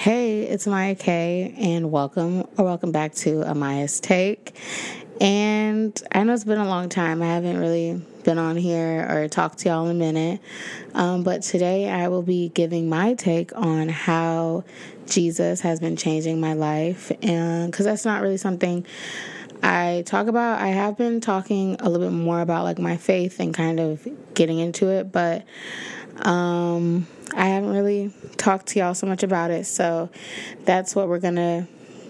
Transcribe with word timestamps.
Hey, 0.00 0.44
it's 0.44 0.66
Amaya 0.66 0.98
K, 0.98 1.54
and 1.58 1.92
welcome 1.92 2.46
or 2.56 2.64
welcome 2.64 2.90
back 2.90 3.14
to 3.16 3.42
Amaya's 3.42 4.00
Take. 4.00 4.56
And 5.20 6.02
I 6.10 6.24
know 6.24 6.32
it's 6.32 6.44
been 6.44 6.56
a 6.56 6.66
long 6.66 6.88
time. 6.88 7.20
I 7.20 7.26
haven't 7.26 7.58
really 7.58 8.02
been 8.24 8.38
on 8.38 8.56
here 8.56 9.06
or 9.10 9.28
talked 9.28 9.58
to 9.58 9.68
y'all 9.68 9.84
in 9.84 9.90
a 9.90 9.98
minute. 9.98 10.40
Um, 10.94 11.22
but 11.22 11.42
today 11.42 11.90
I 11.90 12.08
will 12.08 12.22
be 12.22 12.48
giving 12.48 12.88
my 12.88 13.12
take 13.12 13.54
on 13.54 13.90
how 13.90 14.64
Jesus 15.04 15.60
has 15.60 15.80
been 15.80 15.96
changing 15.96 16.40
my 16.40 16.54
life. 16.54 17.12
And 17.22 17.70
because 17.70 17.84
that's 17.84 18.06
not 18.06 18.22
really 18.22 18.38
something 18.38 18.86
I 19.62 20.04
talk 20.06 20.28
about, 20.28 20.62
I 20.62 20.68
have 20.68 20.96
been 20.96 21.20
talking 21.20 21.76
a 21.78 21.90
little 21.90 22.08
bit 22.08 22.16
more 22.16 22.40
about 22.40 22.64
like 22.64 22.78
my 22.78 22.96
faith 22.96 23.38
and 23.38 23.52
kind 23.52 23.78
of 23.78 24.08
getting 24.32 24.60
into 24.60 24.88
it. 24.88 25.12
But, 25.12 25.44
um, 26.26 27.06
I 27.34 27.48
haven't 27.48 27.70
really 27.70 28.12
talked 28.36 28.68
to 28.68 28.78
y'all 28.78 28.94
so 28.94 29.06
much 29.06 29.22
about 29.22 29.50
it. 29.50 29.66
So 29.66 30.10
that's 30.64 30.94
what 30.96 31.08
we're 31.08 31.20
to 31.36 31.66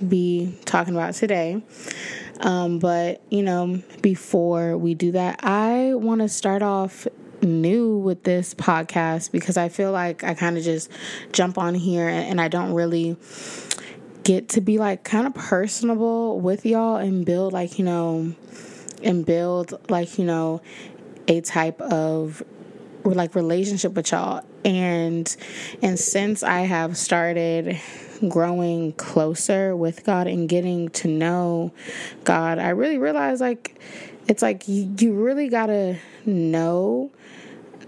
be 0.07 0.55
talking 0.65 0.95
about 0.95 1.15
today. 1.15 1.62
Um, 2.41 2.79
but, 2.79 3.23
you 3.30 3.43
know, 3.43 3.83
before 4.01 4.79
we 4.79 4.95
do 4.95 5.12
that, 5.12 5.41
I 5.43 5.95
want 5.95 6.23
to 6.23 6.29
start 6.29 6.62
off 6.62 7.07
new 7.43 7.97
with 7.97 8.23
this 8.23 8.55
podcast 8.55 9.30
because 9.30 9.57
I 9.57 9.69
feel 9.69 9.93
like 9.93 10.24
I 10.24 10.35
kind 10.35 10.57
of 10.57 10.65
just 10.65 10.91
jump 11.33 11.59
on 11.59 11.74
here 11.74 12.09
and, 12.09 12.30
and 12.30 12.41
I 12.41 12.49
don't 12.49 12.73
really 12.73 13.16
get 14.24 14.49
to 14.51 14.61
be 14.61 14.79
like 14.79 15.05
kind 15.05 15.27
of 15.27 15.35
personable 15.35 16.41
with 16.41 16.65
y'all 16.65 16.97
and 16.97 17.24
build 17.24 17.52
like, 17.52 17.79
you 17.79 17.85
know, 17.85 18.35
and 19.02 19.24
build 19.24 19.91
like, 19.91 20.19
you 20.19 20.24
know, 20.24 20.61
a 21.29 21.41
type 21.41 21.80
of 21.80 22.43
like 23.05 23.35
relationship 23.35 23.95
with 23.95 24.13
y'all. 24.13 24.45
And 24.65 25.35
and 25.83 25.99
since 25.99 26.43
i 26.43 26.61
have 26.61 26.97
started 26.97 27.81
growing 28.29 28.93
closer 28.93 29.75
with 29.75 30.05
god 30.05 30.27
and 30.27 30.47
getting 30.47 30.91
to 30.91 31.09
know 31.09 31.73
god 32.24 32.59
i 32.59 32.69
really 32.69 32.99
realized 32.99 33.41
like 33.41 33.80
it's 34.29 34.43
like 34.43 34.69
you, 34.69 34.95
you 34.99 35.15
really 35.15 35.49
gotta 35.49 35.97
know 36.27 37.11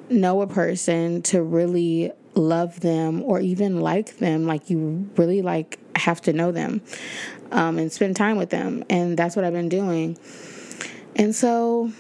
know 0.09 0.43
a 0.43 0.47
person 0.47 1.23
to 1.23 1.43
really 1.43 2.13
love 2.35 2.81
them 2.81 3.23
or 3.23 3.41
even 3.41 3.81
like 3.81 4.19
them. 4.19 4.47
Like 4.47 4.71
you 4.71 5.11
really 5.17 5.43
like 5.43 5.79
have 5.97 6.21
to 6.23 6.33
know 6.33 6.53
them 6.53 6.81
um, 7.51 7.79
and 7.79 7.93
spend 7.93 8.17
time 8.17 8.37
with 8.37 8.51
them. 8.51 8.85
And 8.89 9.17
that's 9.17 9.37
what 9.37 9.45
i've 9.45 9.53
been 9.53 9.69
doing. 9.69 10.19
And 11.17 11.35
so 11.35 11.93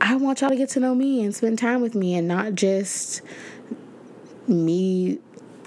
I 0.00 0.16
want 0.16 0.40
y'all 0.40 0.50
to 0.50 0.56
get 0.56 0.70
to 0.70 0.80
know 0.80 0.94
me 0.94 1.22
and 1.24 1.34
spend 1.34 1.58
time 1.58 1.80
with 1.80 1.94
me 1.94 2.14
and 2.14 2.28
not 2.28 2.54
just 2.54 3.22
me 4.46 5.18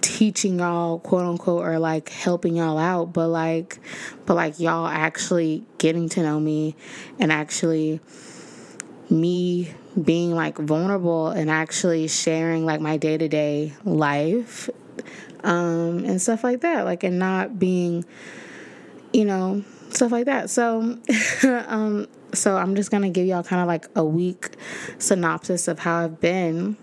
teaching 0.02 0.60
y'all 0.60 1.00
quote 1.00 1.26
unquote 1.26 1.66
or 1.66 1.80
like 1.80 2.10
helping 2.10 2.56
y'all 2.56 2.78
out 2.78 3.12
but 3.12 3.28
like 3.28 3.80
but 4.26 4.36
like 4.36 4.60
y'all 4.60 4.86
actually 4.86 5.64
getting 5.80 6.08
to 6.08 6.22
know 6.22 6.40
me 6.40 6.76
and 7.20 7.32
actually 7.32 8.00
me 9.10 9.74
being 10.02 10.32
like 10.32 10.58
vulnerable 10.58 11.30
and 11.30 11.50
actually 11.50 12.08
sharing 12.08 12.66
like 12.66 12.82
my 12.82 12.98
day-to-day 12.98 13.74
life 13.84 14.70
um 15.44 16.04
and 16.06 16.22
stuff 16.22 16.44
like 16.44 16.62
that. 16.62 16.86
Like 16.86 17.04
and 17.04 17.20
not 17.20 17.60
being 17.60 18.06
you 19.14 19.26
know 19.26 19.64
stuff 19.96 20.12
like 20.12 20.26
that 20.26 20.50
so 20.50 20.98
um 21.68 22.08
so 22.36 22.58
I'm 22.58 22.76
just 22.76 22.92
gonna 22.92 23.10
give 23.10 23.26
y'all 23.26 23.44
kind 23.44 23.62
of 23.62 23.68
like 23.68 23.88
a 23.96 24.04
week 24.04 24.56
synopsis 25.00 25.68
of 25.68 25.80
how 25.80 26.04
I've 26.04 26.20
been, 26.20 26.78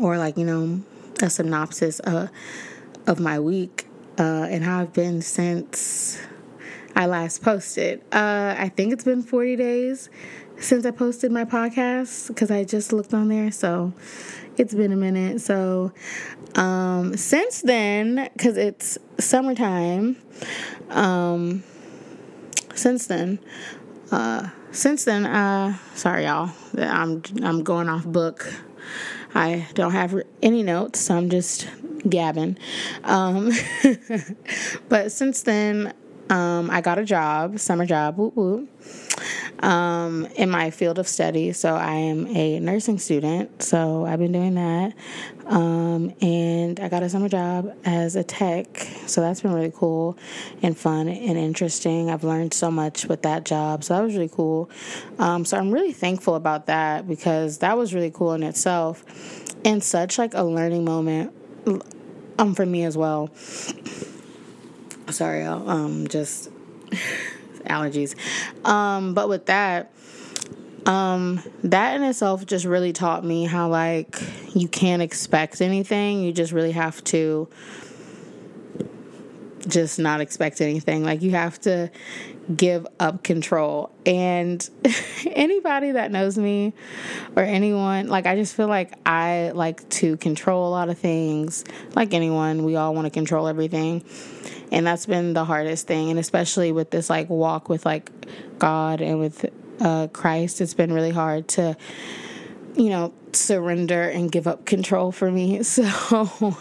or 0.00 0.18
like 0.18 0.36
you 0.36 0.44
know 0.44 0.80
a 1.22 1.30
synopsis 1.30 2.00
uh, 2.00 2.28
of 3.06 3.20
my 3.20 3.38
week 3.38 3.86
uh, 4.18 4.46
and 4.50 4.64
how 4.64 4.80
I've 4.80 4.92
been 4.92 5.22
since 5.22 6.20
I 6.96 7.06
last 7.06 7.42
posted. 7.42 8.00
Uh, 8.12 8.54
I 8.58 8.70
think 8.74 8.92
it's 8.92 9.04
been 9.04 9.22
40 9.22 9.56
days 9.56 10.10
since 10.58 10.86
I 10.86 10.90
posted 10.90 11.32
my 11.32 11.44
podcast 11.44 12.28
because 12.28 12.50
I 12.50 12.64
just 12.64 12.92
looked 12.92 13.14
on 13.14 13.28
there, 13.28 13.50
so 13.50 13.92
it's 14.56 14.74
been 14.74 14.92
a 14.92 14.96
minute. 14.96 15.40
So 15.40 15.92
um, 16.54 17.16
since 17.16 17.62
then, 17.62 18.30
because 18.32 18.56
it's 18.56 18.98
summertime, 19.18 20.16
um, 20.90 21.62
since 22.74 23.06
then, 23.06 23.38
uh, 24.10 24.48
since 24.70 25.04
then, 25.04 25.26
uh, 25.26 25.76
sorry 25.94 26.24
y'all, 26.24 26.50
I'm 26.76 27.22
I'm 27.42 27.62
going 27.62 27.88
off 27.88 28.04
book. 28.04 28.52
I 29.34 29.66
don't 29.74 29.92
have 29.92 30.14
any 30.42 30.62
notes, 30.62 31.00
so 31.00 31.16
I'm 31.16 31.28
just 31.28 31.68
gabbing. 32.08 32.56
Um, 33.02 33.50
but 34.88 35.10
since 35.10 35.42
then, 35.42 35.92
um, 36.30 36.70
I 36.70 36.80
got 36.80 36.98
a 36.98 37.04
job, 37.04 37.58
summer 37.58 37.86
job, 37.86 38.16
whoop 38.16 38.36
whoop, 38.36 38.68
um, 39.62 40.26
in 40.36 40.50
my 40.50 40.70
field 40.70 40.98
of 40.98 41.08
study. 41.08 41.52
So 41.52 41.74
I 41.74 41.94
am 41.94 42.26
a 42.28 42.60
nursing 42.60 42.98
student. 42.98 43.62
So 43.62 44.04
I've 44.04 44.18
been 44.18 44.32
doing 44.32 44.54
that. 44.54 44.94
Um, 45.46 46.14
and 46.20 46.53
I 46.80 46.88
got 46.88 47.02
a 47.02 47.08
summer 47.08 47.28
job 47.28 47.74
as 47.84 48.16
a 48.16 48.24
tech. 48.24 48.78
So 49.06 49.20
that's 49.20 49.40
been 49.42 49.52
really 49.52 49.72
cool 49.74 50.16
and 50.62 50.76
fun 50.76 51.08
and 51.08 51.38
interesting. 51.38 52.10
I've 52.10 52.24
learned 52.24 52.54
so 52.54 52.70
much 52.70 53.06
with 53.06 53.22
that 53.22 53.44
job. 53.44 53.84
So 53.84 53.94
that 53.94 54.02
was 54.02 54.14
really 54.14 54.28
cool. 54.28 54.70
Um, 55.18 55.44
so 55.44 55.56
I'm 55.56 55.70
really 55.70 55.92
thankful 55.92 56.34
about 56.34 56.66
that 56.66 57.06
because 57.08 57.58
that 57.58 57.76
was 57.76 57.94
really 57.94 58.10
cool 58.10 58.32
in 58.32 58.42
itself 58.42 59.04
and 59.64 59.82
such 59.82 60.18
like 60.18 60.34
a 60.34 60.42
learning 60.42 60.84
moment 60.84 61.32
um, 62.38 62.54
for 62.54 62.66
me 62.66 62.84
as 62.84 62.96
well. 62.96 63.30
Sorry, 65.10 65.44
y'all. 65.44 65.68
Um, 65.68 66.08
just 66.08 66.50
allergies. 67.66 68.14
Um, 68.66 69.14
but 69.14 69.28
with 69.28 69.46
that, 69.46 69.92
um, 70.86 71.42
that 71.62 71.96
in 71.96 72.02
itself 72.02 72.44
just 72.46 72.64
really 72.64 72.92
taught 72.92 73.24
me 73.24 73.44
how 73.44 73.68
like 73.68 74.20
you 74.54 74.68
can't 74.68 75.02
expect 75.02 75.60
anything. 75.60 76.22
You 76.22 76.32
just 76.32 76.52
really 76.52 76.72
have 76.72 77.02
to 77.04 77.48
just 79.66 79.98
not 79.98 80.20
expect 80.20 80.60
anything. 80.60 81.04
Like 81.04 81.22
you 81.22 81.30
have 81.30 81.58
to 81.62 81.90
give 82.54 82.86
up 83.00 83.22
control. 83.22 83.90
And 84.04 84.68
anybody 85.26 85.92
that 85.92 86.10
knows 86.10 86.36
me 86.36 86.74
or 87.34 87.42
anyone, 87.42 88.08
like 88.08 88.26
I 88.26 88.36
just 88.36 88.54
feel 88.54 88.68
like 88.68 88.92
I 89.06 89.52
like 89.54 89.88
to 89.90 90.18
control 90.18 90.68
a 90.68 90.70
lot 90.70 90.90
of 90.90 90.98
things. 90.98 91.64
Like 91.94 92.12
anyone, 92.12 92.64
we 92.64 92.76
all 92.76 92.94
want 92.94 93.06
to 93.06 93.10
control 93.10 93.48
everything 93.48 94.04
and 94.70 94.86
that's 94.86 95.06
been 95.06 95.34
the 95.34 95.44
hardest 95.44 95.86
thing 95.86 96.10
and 96.10 96.18
especially 96.18 96.72
with 96.72 96.90
this 96.90 97.08
like 97.08 97.28
walk 97.28 97.68
with 97.68 97.84
like 97.84 98.10
god 98.58 99.00
and 99.00 99.20
with 99.20 99.44
uh, 99.80 100.06
christ 100.08 100.60
it's 100.60 100.74
been 100.74 100.92
really 100.92 101.10
hard 101.10 101.46
to 101.48 101.76
you 102.76 102.90
know 102.90 103.12
surrender 103.32 104.02
and 104.02 104.30
give 104.30 104.46
up 104.46 104.64
control 104.64 105.10
for 105.12 105.30
me 105.30 105.62
so 105.64 106.56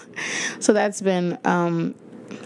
so 0.60 0.74
that's 0.74 1.02
been 1.02 1.38
um 1.46 1.96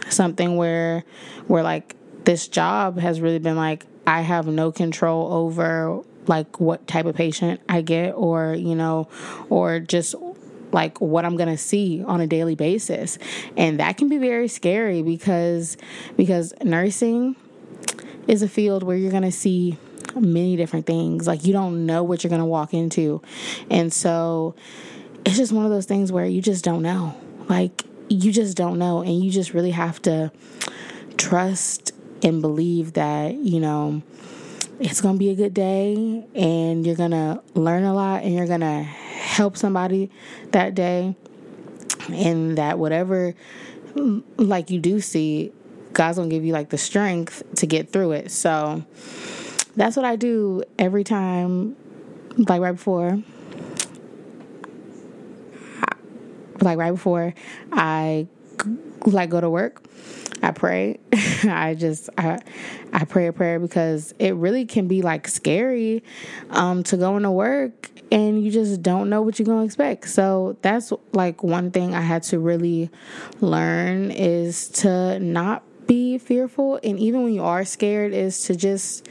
something 0.10 0.58
where 0.58 1.04
where 1.48 1.64
like 1.64 1.96
this 2.24 2.48
job 2.48 2.98
has 2.98 3.22
really 3.22 3.40
been 3.40 3.56
like 3.56 3.86
i 4.06 4.22
have 4.22 4.48
no 4.48 4.72
control 4.72 5.32
over 5.32 6.02
like 6.28 6.60
what 6.60 6.86
type 6.88 7.06
of 7.06 7.16
patient 7.16 7.62
i 7.70 7.82
get 7.82 8.12
or 8.12 8.54
you 8.54 8.76
know 8.76 9.08
or 9.50 9.80
just 9.80 10.14
like 10.72 11.00
what 11.00 11.26
I'm 11.26 11.38
going 11.38 11.50
to 11.50 11.58
see 11.58 12.04
on 12.04 12.22
a 12.22 12.28
daily 12.28 12.56
basis. 12.56 13.18
And 13.56 13.80
that 13.80 13.98
can 13.98 14.10
be 14.10 14.18
very 14.18 14.48
scary 14.48 15.02
because 15.02 15.78
because 16.16 16.54
nursing 16.64 17.36
is 18.28 18.42
a 18.42 18.50
field 18.50 18.84
where 18.84 18.98
you're 18.98 19.12
going 19.12 19.24
to 19.24 19.32
see 19.32 19.78
many 20.22 20.56
different 20.56 20.86
things. 20.86 21.28
Like 21.28 21.46
you 21.46 21.54
don't 21.54 21.86
know 21.86 22.04
what 22.04 22.24
you're 22.24 22.30
going 22.30 22.42
to 22.42 22.46
walk 22.46 22.74
into. 22.74 23.22
And 23.70 23.92
so 23.92 24.56
it's 25.26 25.38
just 25.38 25.52
one 25.52 25.66
of 25.66 25.72
those 25.72 25.86
things 25.86 26.12
where 26.12 26.26
you 26.26 26.42
just 26.42 26.64
don't 26.64 26.82
know. 26.82 27.16
Like 27.48 27.84
you 28.10 28.32
just 28.32 28.56
don't 28.58 28.80
know 28.80 29.02
and 29.02 29.24
you 29.24 29.32
just 29.32 29.54
really 29.54 29.72
have 29.72 30.02
to 30.04 30.32
trust 31.18 31.92
and 32.24 32.42
believe 32.42 32.94
that, 32.94 33.36
you 33.36 33.60
know, 33.60 34.02
it's 34.80 35.02
going 35.02 35.16
to 35.16 35.20
be 35.20 35.30
a 35.30 35.36
good 35.36 35.54
day 35.54 36.26
and 36.36 36.86
you're 36.86 36.96
going 36.96 37.12
to 37.12 37.42
learn 37.56 37.84
a 37.84 37.94
lot 37.94 38.24
and 38.24 38.34
you're 38.34 38.48
going 38.48 38.62
to 38.62 38.84
help 38.84 39.58
somebody 39.58 40.10
that 40.52 40.76
day 40.76 41.16
and 42.10 42.58
that 42.58 42.80
whatever 42.80 43.34
like 44.38 44.70
you 44.70 44.80
do 44.80 45.00
see 45.00 45.52
god's 45.94 46.18
gonna 46.18 46.30
give 46.30 46.46
you 46.46 46.54
like 46.54 46.70
the 46.70 46.78
strength 46.78 47.44
to 47.56 47.66
get 47.66 47.92
through 47.92 48.12
it 48.12 48.32
so 48.32 48.84
that's 49.78 49.96
what 49.96 50.06
i 50.06 50.16
do 50.16 50.62
every 50.78 51.04
time 51.04 51.76
like 52.50 52.60
right 52.60 52.74
before 52.74 53.22
like 56.62 56.78
right 56.78 56.92
before 56.92 57.34
i 57.72 58.28
like 59.06 59.30
go 59.30 59.42
to 59.42 59.50
work, 59.50 59.84
I 60.42 60.52
pray. 60.52 61.00
I 61.44 61.76
just 61.76 62.10
I 62.18 62.40
I 62.94 63.06
pray 63.06 63.28
a 63.28 63.34
prayer 63.34 63.60
because 63.60 64.14
it 64.20 64.36
really 64.36 64.66
can 64.66 64.88
be 64.88 65.02
like 65.02 65.28
scary 65.28 66.04
um 66.50 66.84
to 66.84 66.98
go 66.98 67.18
into 67.18 67.32
work 67.32 67.92
and 68.12 68.44
you 68.44 68.52
just 68.52 68.82
don't 68.82 69.10
know 69.10 69.22
what 69.22 69.38
you're 69.38 69.46
going 69.46 69.60
to 69.60 69.66
expect. 69.66 70.10
So 70.10 70.58
that's 70.62 70.94
like 71.12 71.44
one 71.44 71.72
thing 71.72 71.94
I 71.94 72.02
had 72.02 72.24
to 72.24 72.40
really 72.40 72.90
learn 73.42 74.12
is 74.12 74.70
to 74.70 75.20
not 75.20 75.64
be 75.88 76.18
fearful 76.18 76.80
and 76.84 77.00
even 77.00 77.24
when 77.24 77.34
you 77.34 77.44
are 77.44 77.64
scared 77.64 78.14
is 78.14 78.44
to 78.44 78.56
just 78.56 79.08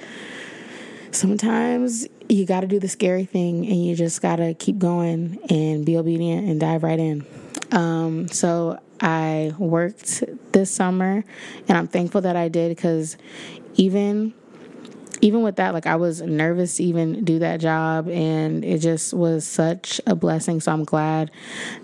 sometimes 1.17 2.07
you 2.29 2.45
got 2.47 2.61
to 2.61 2.67
do 2.67 2.79
the 2.79 2.89
scary 2.89 3.25
thing 3.25 3.67
and 3.67 3.85
you 3.85 3.97
just 3.97 4.21
got 4.23 4.37
to 4.37 4.55
keep 4.55 4.79
going 4.79 5.39
and 5.49 5.85
be 5.85 5.97
obedient 5.97 6.49
and 6.49 6.61
dive 6.61 6.83
right 6.83 6.99
in. 6.99 7.25
Um, 7.73 8.29
so 8.29 8.79
I 9.01 9.53
worked 9.59 10.25
this 10.53 10.71
summer 10.71 11.25
and 11.69 11.79
I'm 11.79 11.89
thankful 11.89 12.21
that 12.23 12.37
I 12.37 12.49
did 12.49 12.75
because 12.77 13.17
even 13.75 14.35
even 15.23 15.43
with 15.43 15.57
that 15.57 15.73
like 15.73 15.87
I 15.87 15.97
was 15.97 16.21
nervous 16.21 16.77
to 16.77 16.85
even 16.85 17.25
do 17.25 17.39
that 17.39 17.59
job 17.61 18.09
and 18.09 18.65
it 18.65 18.79
just 18.79 19.15
was 19.15 19.47
such 19.47 20.01
a 20.07 20.15
blessing 20.15 20.61
so 20.61 20.73
I'm 20.73 20.85
glad 20.85 21.31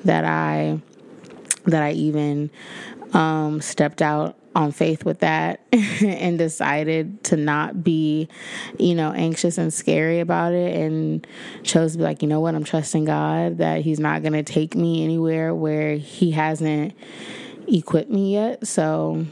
that 0.04 0.24
I 0.24 0.80
that 1.64 1.82
I 1.82 1.92
even 1.92 2.50
um, 3.12 3.60
stepped 3.60 4.02
out 4.02 4.36
on 4.54 4.70
faith 4.72 5.04
with 5.04 5.20
that 5.20 5.60
and 5.72 6.38
decided 6.38 7.22
to 7.24 7.36
not 7.36 7.82
be, 7.82 8.28
you 8.78 8.94
know, 8.94 9.12
anxious 9.12 9.58
and 9.58 9.72
scary 9.72 10.20
about 10.20 10.52
it 10.52 10.76
and 10.76 11.26
chose 11.62 11.92
to 11.92 11.98
be 11.98 12.04
like, 12.04 12.22
you 12.22 12.28
know 12.28 12.40
what, 12.40 12.54
I'm 12.54 12.64
trusting 12.64 13.04
God 13.04 13.58
that 13.58 13.82
He's 13.82 14.00
not 14.00 14.22
going 14.22 14.34
to 14.34 14.42
take 14.42 14.74
me 14.74 15.04
anywhere 15.04 15.54
where 15.54 15.96
He 15.96 16.32
hasn't 16.32 16.94
equipped 17.66 18.10
me 18.10 18.34
yet. 18.34 18.66
So 18.66 19.24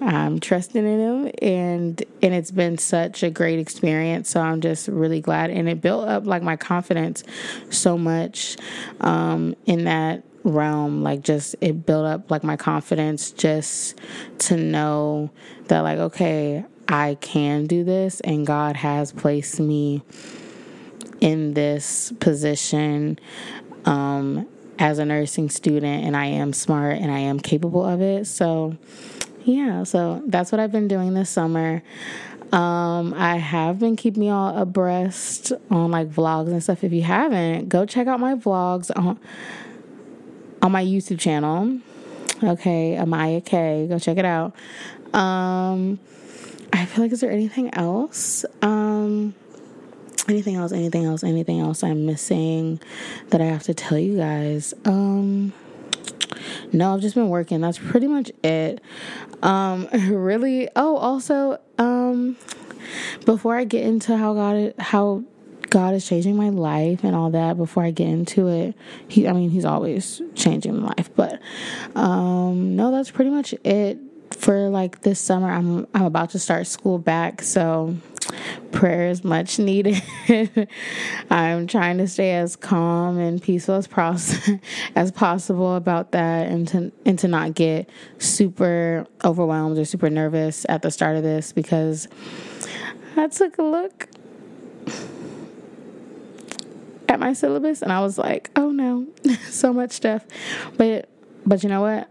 I'm 0.00 0.40
trusting 0.40 0.84
in 0.84 0.98
Him 0.98 1.32
and 1.42 2.02
and 2.22 2.34
it's 2.34 2.50
been 2.50 2.78
such 2.78 3.22
a 3.22 3.30
great 3.30 3.58
experience. 3.58 4.30
So 4.30 4.40
I'm 4.40 4.60
just 4.60 4.88
really 4.88 5.20
glad 5.20 5.50
and 5.50 5.68
it 5.68 5.80
built 5.80 6.08
up 6.08 6.26
like 6.26 6.42
my 6.42 6.56
confidence 6.56 7.22
so 7.70 7.96
much 7.96 8.56
um, 9.00 9.54
in 9.66 9.84
that 9.84 10.24
realm 10.42 11.02
like 11.02 11.22
just 11.22 11.54
it 11.60 11.84
built 11.84 12.06
up 12.06 12.30
like 12.30 12.42
my 12.42 12.56
confidence 12.56 13.30
just 13.30 13.98
to 14.38 14.56
know 14.56 15.30
that 15.68 15.80
like 15.80 15.98
okay 15.98 16.64
I 16.88 17.16
can 17.20 17.66
do 17.66 17.84
this 17.84 18.20
and 18.20 18.46
God 18.46 18.76
has 18.76 19.12
placed 19.12 19.60
me 19.60 20.02
in 21.20 21.54
this 21.54 22.12
position 22.20 23.18
um 23.84 24.48
as 24.78 24.98
a 24.98 25.04
nursing 25.04 25.50
student 25.50 26.04
and 26.04 26.16
I 26.16 26.26
am 26.26 26.54
smart 26.54 26.96
and 26.96 27.10
I 27.10 27.18
am 27.18 27.38
capable 27.38 27.84
of 27.84 28.00
it 28.00 28.26
so 28.26 28.76
yeah 29.44 29.84
so 29.84 30.22
that's 30.26 30.50
what 30.50 30.60
I've 30.60 30.72
been 30.72 30.88
doing 30.88 31.12
this 31.12 31.28
summer 31.28 31.82
um, 32.52 33.14
I 33.14 33.36
have 33.36 33.78
been 33.78 33.94
keeping 33.94 34.24
y'all 34.24 34.60
abreast 34.60 35.52
on 35.70 35.92
like 35.92 36.10
vlogs 36.10 36.48
and 36.48 36.60
stuff. 36.60 36.82
If 36.82 36.92
you 36.92 37.02
haven't, 37.02 37.68
go 37.68 37.86
check 37.86 38.08
out 38.08 38.18
my 38.18 38.34
vlogs 38.34 38.90
on 38.96 39.20
on 40.62 40.72
my 40.72 40.84
YouTube 40.84 41.18
channel. 41.18 41.78
Okay, 42.42 42.96
Amaya 42.98 43.44
K. 43.44 43.86
Go 43.88 43.98
check 43.98 44.16
it 44.18 44.24
out. 44.24 44.54
Um, 45.12 45.98
I 46.72 46.86
feel 46.86 47.04
like 47.04 47.12
is 47.12 47.20
there 47.20 47.30
anything 47.30 47.74
else? 47.74 48.44
Um, 48.62 49.34
anything 50.28 50.56
else? 50.56 50.72
Anything 50.72 51.04
else? 51.04 51.22
Anything 51.22 51.60
else 51.60 51.82
I'm 51.82 52.06
missing 52.06 52.80
that 53.28 53.40
I 53.40 53.44
have 53.44 53.64
to 53.64 53.74
tell 53.74 53.98
you 53.98 54.16
guys? 54.16 54.72
Um, 54.84 55.52
no, 56.72 56.94
I've 56.94 57.00
just 57.00 57.14
been 57.14 57.28
working. 57.28 57.60
That's 57.60 57.78
pretty 57.78 58.06
much 58.06 58.30
it. 58.42 58.80
Um, 59.42 59.88
really. 59.92 60.68
Oh, 60.76 60.96
also, 60.96 61.60
um, 61.78 62.36
before 63.24 63.56
I 63.56 63.64
get 63.64 63.84
into 63.84 64.16
how 64.16 64.34
God, 64.34 64.74
how 64.78 65.24
God 65.70 65.94
is 65.94 66.06
changing 66.06 66.36
my 66.36 66.50
life 66.50 67.04
and 67.04 67.14
all 67.14 67.30
that 67.30 67.56
before 67.56 67.84
I 67.84 67.90
get 67.90 68.08
into 68.08 68.48
it. 68.48 68.74
He 69.08 69.28
I 69.28 69.32
mean 69.32 69.50
he's 69.50 69.64
always 69.64 70.20
changing 70.34 70.80
my 70.80 70.88
life, 70.88 71.10
but 71.14 71.40
um 71.94 72.76
no 72.76 72.90
that's 72.90 73.10
pretty 73.10 73.30
much 73.30 73.54
it 73.64 73.98
for 74.32 74.68
like 74.68 75.02
this 75.02 75.20
summer. 75.20 75.50
I'm 75.50 75.86
I'm 75.94 76.04
about 76.04 76.30
to 76.30 76.38
start 76.38 76.66
school 76.66 76.98
back, 76.98 77.42
so 77.42 77.96
prayer 78.72 79.08
is 79.08 79.24
much 79.24 79.58
needed. 79.60 80.02
I'm 81.30 81.66
trying 81.66 81.98
to 81.98 82.08
stay 82.08 82.32
as 82.34 82.56
calm 82.56 83.18
and 83.18 83.42
peaceful 83.42 83.76
as 83.76 83.86
pos- 83.86 84.50
as 84.94 85.10
possible 85.10 85.76
about 85.76 86.12
that 86.12 86.48
and 86.48 86.66
to 86.68 86.92
and 87.04 87.18
to 87.18 87.28
not 87.28 87.54
get 87.54 87.88
super 88.18 89.06
overwhelmed 89.24 89.78
or 89.78 89.84
super 89.84 90.10
nervous 90.10 90.66
at 90.68 90.82
the 90.82 90.90
start 90.90 91.16
of 91.16 91.22
this 91.22 91.52
because 91.52 92.08
I 93.16 93.28
took 93.28 93.58
a 93.58 93.62
look 93.62 94.08
at 97.10 97.18
my 97.18 97.32
syllabus 97.32 97.82
and 97.82 97.92
I 97.92 98.00
was 98.00 98.16
like, 98.16 98.50
oh 98.56 98.70
no, 98.70 99.06
so 99.48 99.72
much 99.72 99.90
stuff. 99.90 100.24
But 100.76 101.08
but 101.44 101.62
you 101.62 101.68
know 101.68 101.82
what? 101.82 102.08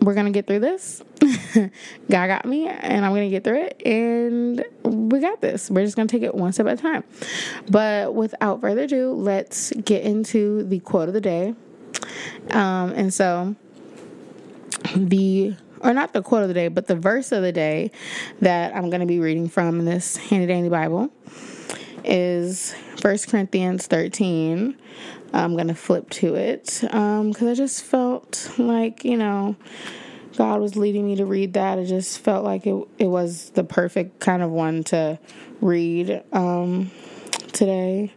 We're 0.00 0.14
gonna 0.14 0.32
get 0.32 0.48
through 0.48 0.60
this. 0.60 1.02
God 1.54 2.26
got 2.26 2.44
me 2.44 2.66
and 2.66 3.04
I'm 3.04 3.12
gonna 3.12 3.30
get 3.30 3.44
through 3.44 3.62
it 3.62 3.86
and 3.86 4.64
we 4.82 5.20
got 5.20 5.40
this. 5.40 5.70
We're 5.70 5.84
just 5.84 5.96
gonna 5.96 6.08
take 6.08 6.22
it 6.22 6.34
one 6.34 6.52
step 6.52 6.66
at 6.66 6.78
a 6.78 6.82
time. 6.82 7.04
But 7.70 8.14
without 8.14 8.60
further 8.60 8.82
ado, 8.82 9.12
let's 9.12 9.72
get 9.72 10.02
into 10.02 10.64
the 10.64 10.80
quote 10.80 11.08
of 11.08 11.14
the 11.14 11.20
day. 11.20 11.54
Um, 12.50 12.90
and 12.92 13.14
so 13.14 13.54
the 14.96 15.54
or 15.80 15.92
not 15.92 16.12
the 16.12 16.22
quote 16.22 16.42
of 16.42 16.48
the 16.48 16.54
day, 16.54 16.68
but 16.68 16.86
the 16.86 16.96
verse 16.96 17.32
of 17.32 17.42
the 17.42 17.52
day 17.52 17.90
that 18.40 18.74
I'm 18.74 18.88
going 18.88 19.00
to 19.00 19.06
be 19.06 19.18
reading 19.18 19.48
from 19.48 19.80
in 19.80 19.84
this 19.84 20.16
handy 20.16 20.46
dandy 20.46 20.68
Bible 20.68 21.10
is 22.04 22.74
1 23.00 23.18
Corinthians 23.28 23.86
13. 23.86 24.76
I'm 25.32 25.54
going 25.54 25.68
to 25.68 25.74
flip 25.74 26.10
to 26.10 26.34
it 26.34 26.78
because 26.82 27.42
um, 27.42 27.48
I 27.48 27.54
just 27.54 27.82
felt 27.84 28.50
like, 28.58 29.04
you 29.04 29.16
know, 29.16 29.56
God 30.36 30.60
was 30.60 30.76
leading 30.76 31.06
me 31.06 31.16
to 31.16 31.26
read 31.26 31.54
that. 31.54 31.78
I 31.78 31.84
just 31.84 32.18
felt 32.20 32.44
like 32.44 32.66
it, 32.66 32.86
it 32.98 33.06
was 33.06 33.50
the 33.50 33.64
perfect 33.64 34.20
kind 34.20 34.42
of 34.42 34.50
one 34.50 34.84
to 34.84 35.18
read 35.60 36.22
um, 36.32 36.90
today. 37.52 38.12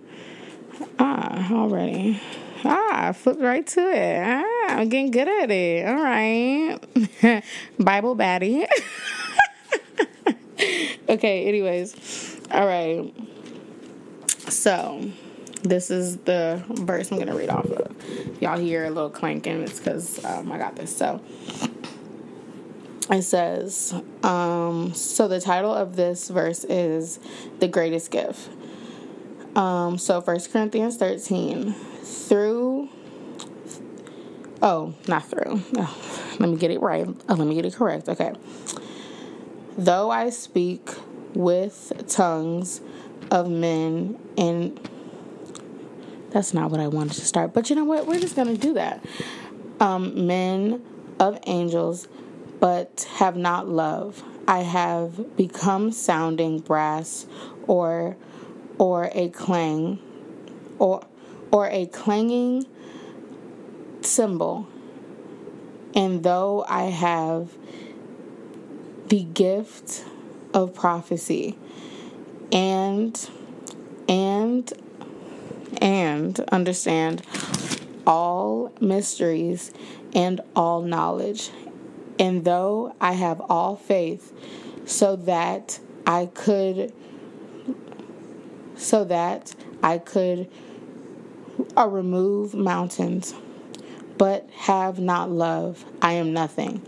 Ah, 1.00 1.54
already. 1.54 2.22
Ah, 2.64 3.12
flipped 3.14 3.42
right 3.42 3.66
to 3.68 3.82
it. 3.82 4.22
Ah, 4.26 4.76
I'm 4.76 4.90
getting 4.90 5.12
good 5.12 5.28
at 5.28 5.52
it. 5.52 5.88
All 5.88 5.96
right. 5.96 7.44
Bible 7.80 8.16
baddie. 8.16 8.66
okay, 11.10 11.48
anyways. 11.48 12.40
All 12.52 12.66
right. 12.66 13.14
So, 14.50 15.12
this 15.64 15.90
is 15.90 16.18
the 16.18 16.64
verse 16.68 17.12
I'm 17.12 17.18
going 17.18 17.30
to 17.30 17.36
read 17.36 17.50
off 17.50 17.66
of. 17.66 18.42
Y'all 18.42 18.60
hear 18.60 18.86
a 18.86 18.90
little 18.90 19.10
clanking, 19.10 19.62
it's 19.64 19.80
because 19.80 20.24
um, 20.24 20.52
I 20.52 20.58
got 20.58 20.76
this. 20.76 20.96
So, 20.96 21.20
it 23.10 23.24
says, 23.24 23.94
um, 24.24 24.94
so 24.94 25.28
the 25.28 25.42
title 25.42 25.74
of 25.74 25.96
this 25.96 26.30
verse 26.30 26.64
is 26.66 27.20
The 27.60 27.68
Greatest 27.68 28.12
Gift. 28.12 28.50
Um, 29.56 29.98
so, 29.98 30.22
1 30.22 30.40
Corinthians 30.52 30.98
13, 30.98 31.74
through, 31.74 32.90
oh, 34.62 34.94
not 35.08 35.26
through. 35.26 35.62
Oh, 35.78 36.36
let 36.40 36.50
me 36.50 36.58
get 36.58 36.70
it 36.70 36.82
right. 36.82 37.08
Oh, 37.30 37.34
let 37.34 37.48
me 37.48 37.56
get 37.56 37.66
it 37.66 37.74
correct. 37.74 38.10
Okay. 38.10 38.34
Though 39.78 40.12
I 40.12 40.30
speak 40.30 40.90
with 41.34 41.92
tongues 42.08 42.82
of 43.32 43.50
men 43.50 44.20
and 44.38 44.80
that's 46.36 46.54
not 46.54 46.70
what 46.70 46.82
I 46.82 46.88
wanted 46.88 47.14
to 47.14 47.26
start. 47.26 47.54
But 47.54 47.70
you 47.70 47.78
know 47.78 47.86
what? 47.86 48.08
We're 48.08 48.20
just 48.20 48.36
going 48.36 48.50
to 48.50 48.58
do 48.58 48.74
that. 48.74 49.06
Um, 49.80 50.28
men 50.28 50.84
of 51.18 51.40
angels, 51.48 52.10
but 52.60 53.08
have 53.16 53.38
not 53.38 53.70
love. 53.70 54.22
I 54.48 54.60
have 54.60 55.38
become 55.38 55.92
sounding 55.94 56.60
brass 56.60 57.26
or 57.68 58.18
or 58.78 59.10
a 59.14 59.30
clang 59.30 60.00
or 60.78 61.06
or 61.52 61.68
a 61.70 61.86
clanging 61.88 62.66
cymbal. 64.02 64.68
And 65.96 66.24
though 66.24 66.66
I 66.68 66.84
have 66.84 67.54
the 69.08 69.24
gift 69.24 70.04
of 70.54 70.74
prophecy 70.74 71.58
and 72.52 73.30
and 74.08 74.72
and 75.82 76.40
understand 76.52 77.22
all 78.08 78.72
mysteries 78.80 79.72
and 80.14 80.42
all 80.56 80.82
knowledge. 80.82 81.50
And 82.18 82.46
though 82.46 82.96
I 83.02 83.14
have 83.14 83.42
all 83.42 83.76
faith, 83.76 84.34
so 84.86 85.16
that 85.18 85.80
I 86.08 86.28
could 86.28 86.94
so 88.78 89.04
that 89.06 89.56
I 89.82 89.98
could 89.98 90.50
uh, 91.78 91.88
remove 91.88 92.54
mountains, 92.54 93.34
but 94.18 94.50
have 94.52 95.00
not 95.00 95.32
love, 95.32 95.86
I 96.02 96.14
am 96.14 96.34
nothing. 96.34 96.86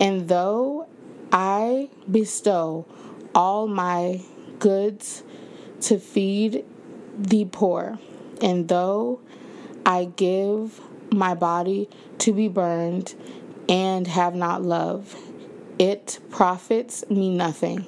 And 0.00 0.28
though 0.28 0.88
I 1.32 1.90
bestow 2.10 2.86
all 3.34 3.66
my 3.66 4.20
goods 4.58 5.22
to 5.82 5.98
feed 5.98 6.64
the 7.16 7.44
poor, 7.46 7.98
and 8.40 8.68
though 8.68 9.20
I 9.84 10.06
give 10.16 10.80
my 11.10 11.34
body 11.34 11.88
to 12.18 12.32
be 12.32 12.48
burned 12.48 13.14
and 13.68 14.06
have 14.06 14.34
not 14.34 14.62
love, 14.62 15.16
it 15.78 16.18
profits 16.30 17.08
me 17.08 17.30
nothing. 17.34 17.86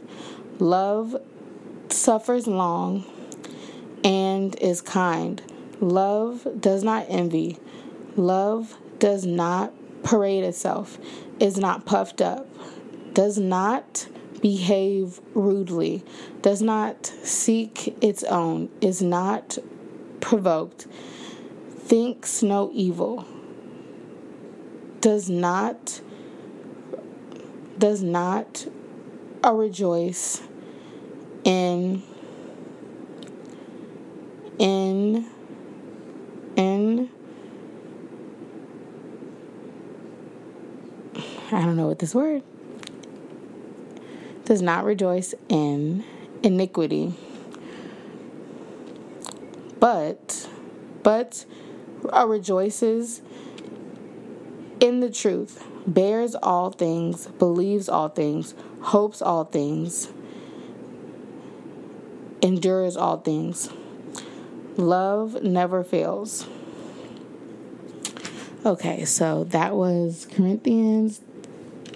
Love 0.58 1.16
suffers 1.88 2.46
long 2.46 3.04
and 4.04 4.54
is 4.56 4.80
kind. 4.80 5.42
Love 5.80 6.46
does 6.60 6.82
not 6.84 7.06
envy. 7.08 7.58
Love 8.16 8.76
does 8.98 9.24
not 9.24 9.72
parade 10.02 10.44
itself, 10.44 10.98
is 11.38 11.56
not 11.56 11.86
puffed 11.86 12.20
up, 12.20 12.46
does 13.14 13.38
not 13.38 14.06
behave 14.40 15.20
rudely, 15.34 16.04
does 16.42 16.62
not 16.62 17.06
seek 17.22 17.96
its 18.02 18.24
own, 18.24 18.70
is 18.80 19.02
not 19.02 19.58
provoked, 20.20 20.86
thinks 21.76 22.42
no 22.42 22.70
evil, 22.72 23.26
does 25.00 25.28
not 25.30 26.00
does 27.78 28.02
not 28.02 28.66
rejoice 29.42 30.42
in 31.44 32.02
in 34.58 35.26
in 36.56 37.08
I 41.52 41.62
don't 41.62 41.76
know 41.76 41.88
what 41.88 41.98
this 41.98 42.14
word 42.14 42.42
does 44.50 44.60
not 44.60 44.84
rejoice 44.84 45.32
in 45.48 46.02
iniquity. 46.42 47.14
But 49.78 50.48
but 51.04 51.44
rejoices 52.26 53.22
in 54.80 54.98
the 54.98 55.08
truth 55.08 55.64
bears 55.86 56.34
all 56.34 56.72
things 56.72 57.28
believes 57.28 57.88
all 57.88 58.08
things 58.08 58.56
hopes 58.80 59.22
all 59.22 59.44
things 59.44 60.08
endures 62.42 62.96
all 62.96 63.18
things. 63.18 63.70
Love 64.76 65.44
never 65.44 65.84
fails. 65.84 66.48
Okay 68.66 69.04
so 69.04 69.44
that 69.44 69.76
was 69.76 70.26
corinthians 70.32 71.20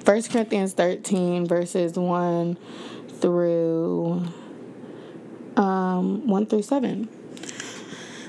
1 0.04 0.22
Corinthians 0.24 0.74
13, 0.74 1.46
verses 1.46 1.98
1 1.98 2.58
through 3.20 4.22
um, 5.56 6.26
1 6.26 6.46
through 6.46 6.62
7. 6.62 7.08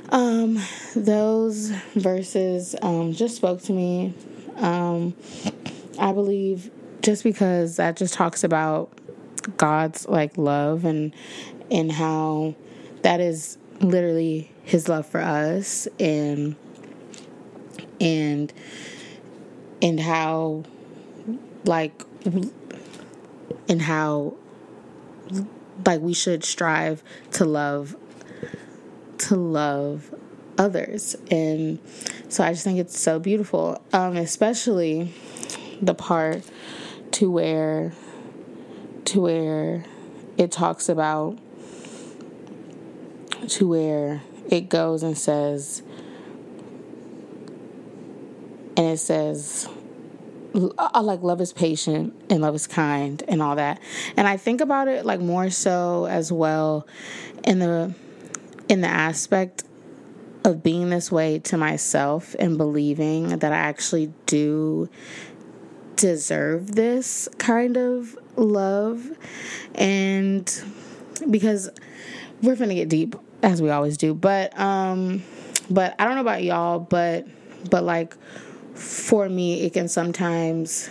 Um, 0.10 0.60
those 0.96 1.72
verses 1.96 2.76
um, 2.82 3.12
just 3.12 3.36
spoke 3.36 3.62
to 3.64 3.74
me. 3.74 4.14
Um, 4.56 5.16
I 6.00 6.14
believe 6.14 6.72
just 7.02 7.24
because 7.24 7.76
that 7.76 7.98
just 7.98 8.14
talks 8.14 8.44
about 8.44 8.90
God's 9.58 10.08
like 10.08 10.38
love 10.38 10.86
and 10.86 11.14
and 11.70 11.92
how 11.92 12.56
that 13.02 13.20
is 13.20 13.58
literally 13.82 14.52
his 14.64 14.88
love 14.88 15.06
for 15.06 15.20
us 15.20 15.88
and 16.00 16.56
and 18.00 18.54
and 19.82 20.00
how 20.00 20.64
like 21.66 22.04
and 23.68 23.82
how 23.82 24.36
like 25.86 26.02
we 26.02 26.14
should 26.14 26.44
strive 26.44 27.04
to 27.32 27.46
love 27.46 27.96
to 29.18 29.36
love 29.36 30.14
others. 30.58 31.16
And 31.32 31.80
so 32.30 32.44
i 32.44 32.52
just 32.52 32.64
think 32.64 32.80
it's 32.80 33.00
so 33.00 33.18
beautiful 33.20 33.82
um 33.94 34.18
especially 34.18 35.14
the 35.82 35.94
part 35.94 36.44
to 37.12 37.32
where 37.32 37.94
to 39.06 39.22
where 39.22 39.86
it 40.38 40.52
talks 40.52 40.90
about 40.90 41.38
to 43.48 43.68
where 43.68 44.22
it 44.50 44.68
goes 44.70 45.02
and 45.04 45.18
says 45.18 45.82
and 48.76 48.88
it 48.88 49.00
says 49.00 49.70
I 50.78 51.02
like 51.02 51.22
love 51.22 51.42
is 51.42 51.52
patient 51.52 52.14
and 52.30 52.42
love 52.42 52.56
is 52.56 52.68
kind 52.68 53.22
and 53.28 53.42
all 53.42 53.56
that. 53.56 53.80
And 54.16 54.28
I 54.28 54.38
think 54.38 54.62
about 54.62 54.88
it 54.88 55.06
like 55.06 55.20
more 55.20 55.50
so 55.50 56.06
as 56.06 56.32
well 56.32 56.88
in 57.44 57.60
the 57.60 57.94
in 58.70 58.82
the 58.82 58.88
aspect 58.88 59.64
of 60.44 60.64
being 60.64 60.90
this 60.90 61.12
way 61.12 61.40
to 61.40 61.58
myself 61.58 62.36
and 62.40 62.58
believing 62.58 63.40
that 63.40 63.52
I 63.52 63.58
actually 63.58 64.14
do 64.28 64.90
deserve 65.96 66.76
this 66.76 67.28
kind 67.38 67.78
of 67.78 68.18
love 68.36 69.10
and 69.76 70.64
because 71.32 71.70
we're 72.42 72.56
gonna 72.56 72.76
get 72.76 72.90
deep 72.90 73.16
as 73.42 73.62
we 73.62 73.70
always 73.70 73.98
do 73.98 74.14
but 74.14 74.58
um 74.60 75.24
but 75.70 75.96
I 75.98 76.06
don't 76.06 76.16
know 76.16 76.22
about 76.22 76.44
y'all 76.44 76.80
but 76.80 77.26
but 77.70 77.84
like 77.84 78.16
for 78.76 79.28
me, 79.28 79.64
it 79.64 79.74
can 79.74 79.88
sometimes 79.88 80.90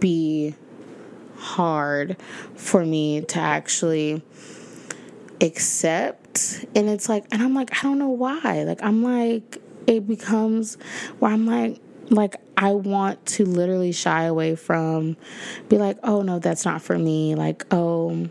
be 0.00 0.54
hard 1.36 2.16
for 2.54 2.84
me 2.84 3.20
to 3.22 3.38
actually 3.38 4.22
accept. 5.40 6.64
And 6.74 6.88
it's 6.88 7.08
like, 7.08 7.26
and 7.32 7.42
I'm 7.42 7.54
like, 7.54 7.72
I 7.72 7.82
don't 7.82 7.98
know 7.98 8.08
why. 8.08 8.62
Like, 8.64 8.82
I'm 8.82 9.02
like, 9.02 9.58
it 9.86 10.06
becomes 10.06 10.76
where 11.18 11.32
I'm 11.32 11.46
like, 11.46 11.80
like 12.10 12.36
I 12.56 12.72
want 12.72 13.24
to 13.26 13.44
literally 13.44 13.92
shy 13.92 14.24
away 14.24 14.56
from, 14.56 15.16
be 15.68 15.78
like, 15.78 15.98
oh 16.02 16.22
no, 16.22 16.38
that's 16.38 16.64
not 16.64 16.82
for 16.82 16.98
me. 16.98 17.34
Like, 17.34 17.64
oh, 17.70 18.28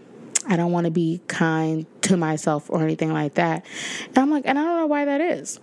I 0.47 0.55
don't 0.55 0.71
want 0.71 0.85
to 0.85 0.91
be 0.91 1.21
kind 1.27 1.85
to 2.03 2.17
myself 2.17 2.69
or 2.69 2.81
anything 2.83 3.13
like 3.13 3.35
that. 3.35 3.65
And 4.07 4.17
I'm 4.17 4.31
like, 4.31 4.43
and 4.45 4.57
I 4.57 4.63
don't 4.63 4.77
know 4.77 4.87
why 4.87 5.05
that 5.05 5.21
is. 5.21 5.59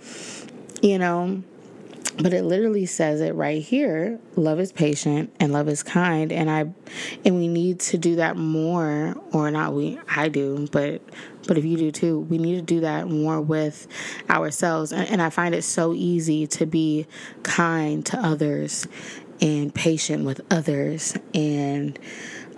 You 0.83 0.99
know, 0.99 1.43
but 2.23 2.33
it 2.33 2.45
literally 2.45 2.87
says 2.87 3.21
it 3.21 3.35
right 3.35 3.63
here 3.63 4.19
love 4.37 4.61
is 4.61 4.73
patient 4.73 5.35
and 5.41 5.53
love 5.53 5.69
is 5.69 5.83
kind. 5.83 6.33
And 6.33 6.51
i 6.51 6.61
and 7.25 7.37
we 7.37 7.49
need 7.49 7.81
to 7.81 7.99
do 7.99 8.17
that 8.17 8.37
more 8.37 9.15
or 9.33 9.51
not 9.51 9.75
we 9.75 9.99
i 10.09 10.29
do 10.29 10.69
but 10.73 11.03
but 11.47 11.57
if 11.59 11.65
you 11.65 11.77
do 11.77 11.91
too 11.91 12.21
we 12.21 12.39
need 12.39 12.57
to 12.57 12.63
do 12.63 12.81
that 12.81 13.09
more 13.09 13.41
with 13.41 13.87
ourselves. 14.29 14.93
And, 14.93 15.09
and 15.09 15.23
i 15.23 15.31
find 15.31 15.55
it 15.55 15.63
so 15.63 15.95
easy 15.95 16.47
to 16.49 16.67
be 16.67 17.07
kind 17.43 18.05
to 18.07 18.19
others 18.19 18.87
and 19.41 19.75
patient 19.75 20.25
with 20.25 20.41
others 20.51 21.15
and 21.35 21.99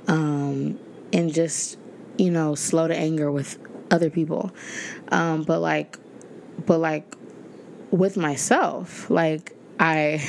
um 0.09 0.78
and 1.12 1.33
just 1.33 1.78
you 2.19 2.31
know 2.31 2.54
slow 2.54 2.88
to 2.88 2.97
anger 2.97 3.31
with 3.31 3.59
other 3.90 4.11
people. 4.11 4.50
Um 5.09 5.42
but 5.42 5.61
like 5.61 5.99
but 6.66 6.78
like 6.78 7.14
with 7.92 8.16
myself. 8.16 9.08
Like 9.08 9.54
I 9.78 10.26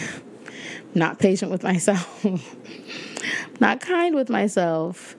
not 0.93 1.17
patient 1.17 1.51
with 1.51 1.63
myself. 1.63 2.24
not 3.60 3.82
kind 3.82 4.13
with 4.13 4.29
myself. 4.29 5.15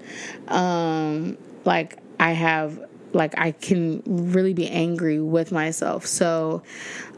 Um 0.47 1.37
like 1.65 1.99
I 2.21 2.33
have 2.33 2.85
like 3.13 3.37
I 3.39 3.53
can 3.53 4.03
really 4.07 4.55
be 4.55 4.69
angry 4.69 5.21
with 5.21 5.51
myself. 5.51 6.07
So 6.07 6.63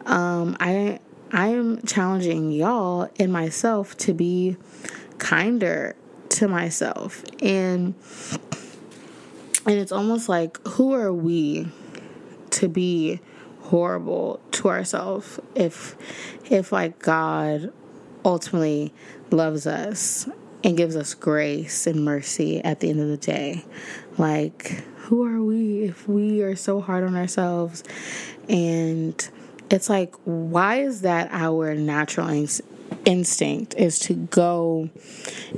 um 0.07 0.57
I 0.61 1.01
I 1.33 1.49
am 1.49 1.83
challenging 1.83 2.53
y'all 2.53 3.11
and 3.19 3.33
myself 3.33 3.97
to 3.99 4.15
be 4.15 4.57
kinder 5.19 5.97
to 6.29 6.47
myself 6.47 7.25
and 7.43 7.95
and 9.67 9.79
it's 9.81 9.91
almost 9.91 10.29
like 10.29 10.65
who 10.69 10.93
are 10.95 11.13
we 11.13 11.69
to 12.51 12.69
be 12.69 13.21
horrible 13.67 14.41
to 14.53 14.69
ourselves 14.69 15.41
if 15.55 15.97
if 16.51 16.73
like 16.73 16.99
God 17.01 17.73
ultimately 18.25 18.93
loves 19.31 19.67
us 19.67 20.29
and 20.63 20.77
gives 20.77 20.97
us 20.97 21.15
grace 21.15 21.87
and 21.87 22.05
mercy 22.05 22.63
at 22.63 22.81
the 22.81 22.91
end 22.91 23.01
of 23.01 23.09
the 23.09 23.17
day. 23.17 23.65
Like 24.19 24.85
who 25.07 25.25
are 25.25 25.43
we 25.43 25.85
if 25.85 26.09
we 26.09 26.43
are 26.43 26.57
so 26.57 26.81
hard 26.81 27.05
on 27.05 27.15
ourselves 27.15 27.85
and 28.49 29.29
it's 29.71 29.89
like 29.89 30.15
why 30.25 30.77
is 30.77 31.03
that 31.03 31.29
our 31.33 31.75
natural 31.75 32.29
in- 32.29 32.49
instinct 33.05 33.75
is 33.77 33.99
to 34.01 34.15
go 34.15 34.91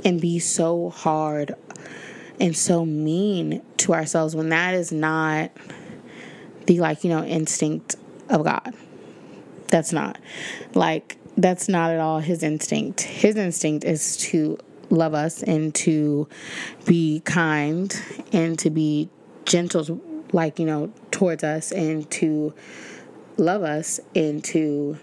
and 0.05 0.21
be 0.21 0.39
so 0.39 0.89
hard 0.89 1.55
and 2.39 2.55
so 2.55 2.85
mean 2.85 3.61
to 3.77 3.93
ourselves 3.93 4.35
when 4.35 4.49
that 4.49 4.73
is 4.73 4.91
not 4.91 5.51
the 6.67 6.79
like 6.79 7.03
you 7.03 7.09
know 7.09 7.23
instinct 7.23 7.95
of 8.29 8.43
God. 8.43 8.73
That's 9.67 9.93
not 9.93 10.17
like 10.73 11.17
that's 11.37 11.69
not 11.69 11.91
at 11.91 11.99
all 11.99 12.19
his 12.19 12.43
instinct. 12.43 13.01
His 13.01 13.35
instinct 13.35 13.85
is 13.85 14.17
to 14.17 14.57
love 14.89 15.13
us 15.13 15.43
and 15.43 15.73
to 15.75 16.27
be 16.85 17.21
kind 17.21 17.95
and 18.33 18.57
to 18.59 18.69
be 18.69 19.09
gentle 19.45 20.01
like 20.31 20.59
you 20.59 20.65
know 20.65 20.91
towards 21.11 21.43
us 21.43 21.71
and 21.71 22.09
to 22.11 22.53
love 23.37 23.63
us 23.63 23.99
and 24.15 24.43
to 24.43 24.97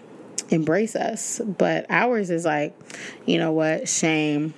embrace 0.49 0.95
us. 0.95 1.41
But 1.45 1.85
ours 1.89 2.29
is 2.29 2.45
like 2.45 2.75
you 3.25 3.37
know 3.37 3.51
what? 3.51 3.87
Shame. 3.87 4.53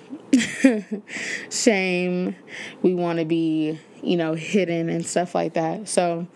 Shame. 1.50 2.36
We 2.82 2.94
want 2.94 3.20
to 3.20 3.26
be 3.26 3.80
you 4.02 4.18
know 4.18 4.34
hidden 4.34 4.90
and 4.90 5.06
stuff 5.06 5.36
like 5.36 5.54
that. 5.54 5.88
So 5.88 6.28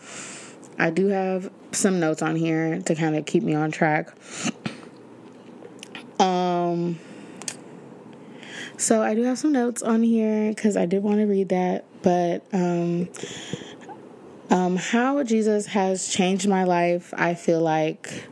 i 0.79 0.89
do 0.89 1.07
have 1.07 1.51
some 1.73 1.99
notes 1.99 2.21
on 2.21 2.35
here 2.35 2.79
to 2.81 2.95
kind 2.95 3.15
of 3.15 3.25
keep 3.25 3.43
me 3.43 3.53
on 3.53 3.71
track 3.71 4.13
um 6.19 6.97
so 8.77 9.01
I 9.01 9.15
do 9.15 9.23
have 9.23 9.37
some 9.37 9.51
notes 9.51 9.81
on 9.81 10.03
here 10.03 10.49
because 10.49 10.75
I 10.75 10.85
did 10.85 11.03
want 11.03 11.19
to 11.19 11.25
read 11.25 11.49
that. 11.49 11.85
But 12.01 12.45
um, 12.51 13.07
um, 14.49 14.75
how 14.75 15.23
Jesus 15.23 15.67
has 15.67 16.09
changed 16.09 16.49
my 16.49 16.63
life, 16.65 17.13
I 17.15 17.33
feel 17.33 17.61
like 17.61 18.27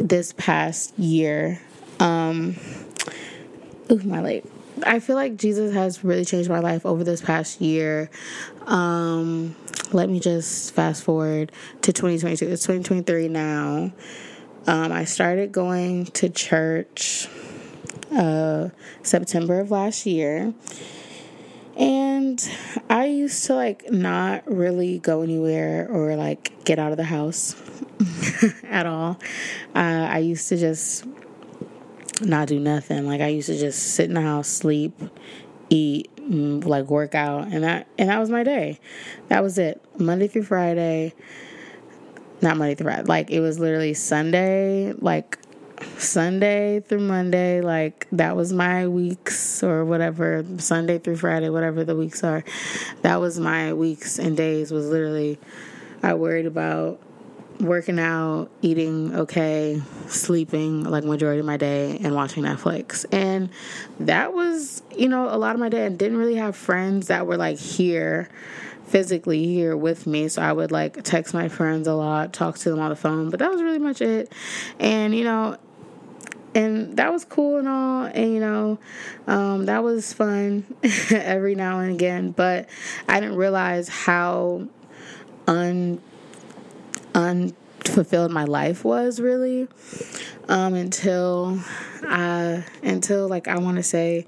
this 0.00 0.34
past 0.36 0.98
year. 0.98 1.60
Um, 2.00 2.56
ooh, 3.90 4.02
my 4.02 4.20
leg. 4.20 4.44
I 4.84 5.00
feel 5.00 5.16
like 5.16 5.36
Jesus 5.36 5.74
has 5.74 6.04
really 6.04 6.24
changed 6.24 6.48
my 6.48 6.60
life 6.60 6.84
over 6.86 7.04
this 7.04 7.20
past 7.20 7.60
year. 7.60 8.10
Um, 8.66 9.56
let 9.92 10.08
me 10.08 10.20
just 10.20 10.74
fast 10.74 11.02
forward 11.02 11.52
to 11.82 11.92
2022. 11.92 12.46
It's 12.46 12.62
2023 12.62 13.28
now. 13.28 13.92
Um, 14.66 14.92
I 14.92 15.04
started 15.04 15.52
going 15.52 16.06
to 16.06 16.28
church 16.28 17.28
uh, 18.14 18.68
September 19.02 19.60
of 19.60 19.70
last 19.70 20.06
year. 20.06 20.52
And 21.76 22.50
I 22.90 23.06
used 23.06 23.46
to 23.46 23.54
like 23.54 23.90
not 23.90 24.50
really 24.50 24.98
go 24.98 25.22
anywhere 25.22 25.88
or 25.88 26.16
like 26.16 26.64
get 26.64 26.78
out 26.78 26.90
of 26.90 26.96
the 26.96 27.04
house 27.04 27.54
at 28.64 28.84
all. 28.84 29.18
Uh, 29.74 30.08
I 30.10 30.18
used 30.18 30.48
to 30.48 30.56
just 30.56 31.04
not 32.20 32.48
do 32.48 32.58
nothing. 32.58 33.06
Like 33.06 33.20
I 33.20 33.28
used 33.28 33.48
to 33.48 33.58
just 33.58 33.94
sit 33.94 34.08
in 34.08 34.14
the 34.14 34.22
house, 34.22 34.48
sleep, 34.48 35.00
eat, 35.70 36.10
mm, 36.16 36.64
like 36.64 36.86
work 36.86 37.14
out, 37.14 37.48
and 37.48 37.64
that 37.64 37.86
and 37.98 38.08
that 38.08 38.18
was 38.18 38.30
my 38.30 38.42
day. 38.42 38.78
That 39.28 39.42
was 39.42 39.58
it. 39.58 39.82
Monday 39.98 40.28
through 40.28 40.44
Friday. 40.44 41.14
Not 42.40 42.56
Monday 42.56 42.74
through 42.74 42.86
Friday. 42.86 43.02
Like 43.02 43.30
it 43.30 43.40
was 43.40 43.58
literally 43.58 43.94
Sunday, 43.94 44.92
like 44.92 45.38
Sunday 45.96 46.80
through 46.80 47.00
Monday, 47.00 47.60
like 47.60 48.06
that 48.12 48.36
was 48.36 48.52
my 48.52 48.86
weeks 48.86 49.62
or 49.62 49.84
whatever, 49.84 50.44
Sunday 50.58 50.98
through 50.98 51.16
Friday, 51.16 51.48
whatever 51.48 51.84
the 51.84 51.96
weeks 51.96 52.22
are. 52.22 52.44
That 53.02 53.20
was 53.20 53.38
my 53.38 53.72
weeks 53.72 54.18
and 54.18 54.36
days 54.36 54.70
was 54.70 54.88
literally 54.88 55.38
I 56.02 56.14
worried 56.14 56.46
about 56.46 57.00
working 57.60 57.98
out, 57.98 58.48
eating 58.62 59.14
okay, 59.14 59.82
sleeping 60.06 60.84
like 60.84 61.04
majority 61.04 61.40
of 61.40 61.46
my 61.46 61.56
day 61.56 61.98
and 62.02 62.14
watching 62.14 62.44
Netflix. 62.44 63.04
And 63.12 63.50
that 64.00 64.32
was, 64.32 64.82
you 64.96 65.08
know, 65.08 65.28
a 65.28 65.36
lot 65.36 65.54
of 65.54 65.60
my 65.60 65.68
day. 65.68 65.86
I 65.86 65.88
didn't 65.88 66.18
really 66.18 66.36
have 66.36 66.56
friends 66.56 67.08
that 67.08 67.26
were 67.26 67.36
like 67.36 67.58
here 67.58 68.28
physically 68.86 69.46
here 69.46 69.76
with 69.76 70.06
me. 70.06 70.28
So 70.28 70.40
I 70.42 70.52
would 70.52 70.72
like 70.72 71.02
text 71.04 71.34
my 71.34 71.48
friends 71.48 71.86
a 71.86 71.94
lot, 71.94 72.32
talk 72.32 72.56
to 72.58 72.70
them 72.70 72.80
on 72.80 72.90
the 72.90 72.96
phone, 72.96 73.30
but 73.30 73.40
that 73.40 73.50
was 73.50 73.62
really 73.62 73.78
much 73.78 74.00
it. 74.00 74.32
And 74.78 75.14
you 75.14 75.24
know, 75.24 75.58
and 76.54 76.96
that 76.96 77.12
was 77.12 77.24
cool 77.24 77.58
and 77.58 77.68
all 77.68 78.04
and 78.04 78.32
you 78.32 78.40
know 78.40 78.78
um, 79.26 79.66
that 79.66 79.84
was 79.84 80.12
fun 80.12 80.64
every 81.10 81.54
now 81.54 81.78
and 81.80 81.92
again 81.92 82.32
but 82.32 82.68
i 83.06 83.20
didn't 83.20 83.36
realize 83.36 83.88
how 83.88 84.66
un 85.46 86.00
unfulfilled 87.18 88.30
my 88.30 88.44
life 88.44 88.84
was 88.84 89.20
really 89.20 89.66
um, 90.48 90.74
until 90.74 91.58
I 92.02 92.64
until 92.82 93.28
like 93.28 93.48
I 93.48 93.58
want 93.58 93.76
to 93.76 93.82
say 93.82 94.26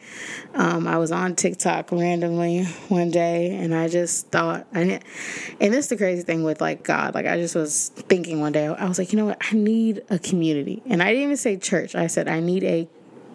um, 0.55 0.89
I 0.89 0.99
was 0.99 1.13
on 1.13 1.37
TikTok 1.37 1.93
randomly 1.93 2.65
one 2.89 3.11
day 3.11 3.55
and 3.55 3.73
I 3.75 3.87
just 3.89 4.29
thought 4.29 4.67
I 4.75 5.01
and 5.61 5.73
this 5.73 5.85
is 5.85 5.89
the 5.89 5.97
crazy 5.97 6.23
thing 6.23 6.43
with 6.43 6.61
like 6.61 6.83
God 6.83 7.15
like 7.15 7.27
I 7.27 7.37
just 7.37 7.55
was 7.55 7.91
thinking 7.95 8.41
one 8.41 8.53
day 8.53 8.67
I 8.67 8.89
was 8.89 8.99
like 8.99 9.13
you 9.13 9.19
know 9.19 9.27
what? 9.27 9.39
I 9.41 9.55
need 9.55 10.03
a 10.11 10.19
community. 10.19 10.83
And 10.87 11.01
I 11.03 11.11
didn't 11.11 11.23
even 11.23 11.37
say 11.37 11.57
church 11.57 11.95
I 11.95 12.09
said 12.09 12.27
I 12.29 12.41
need 12.41 12.65
a 12.65 12.89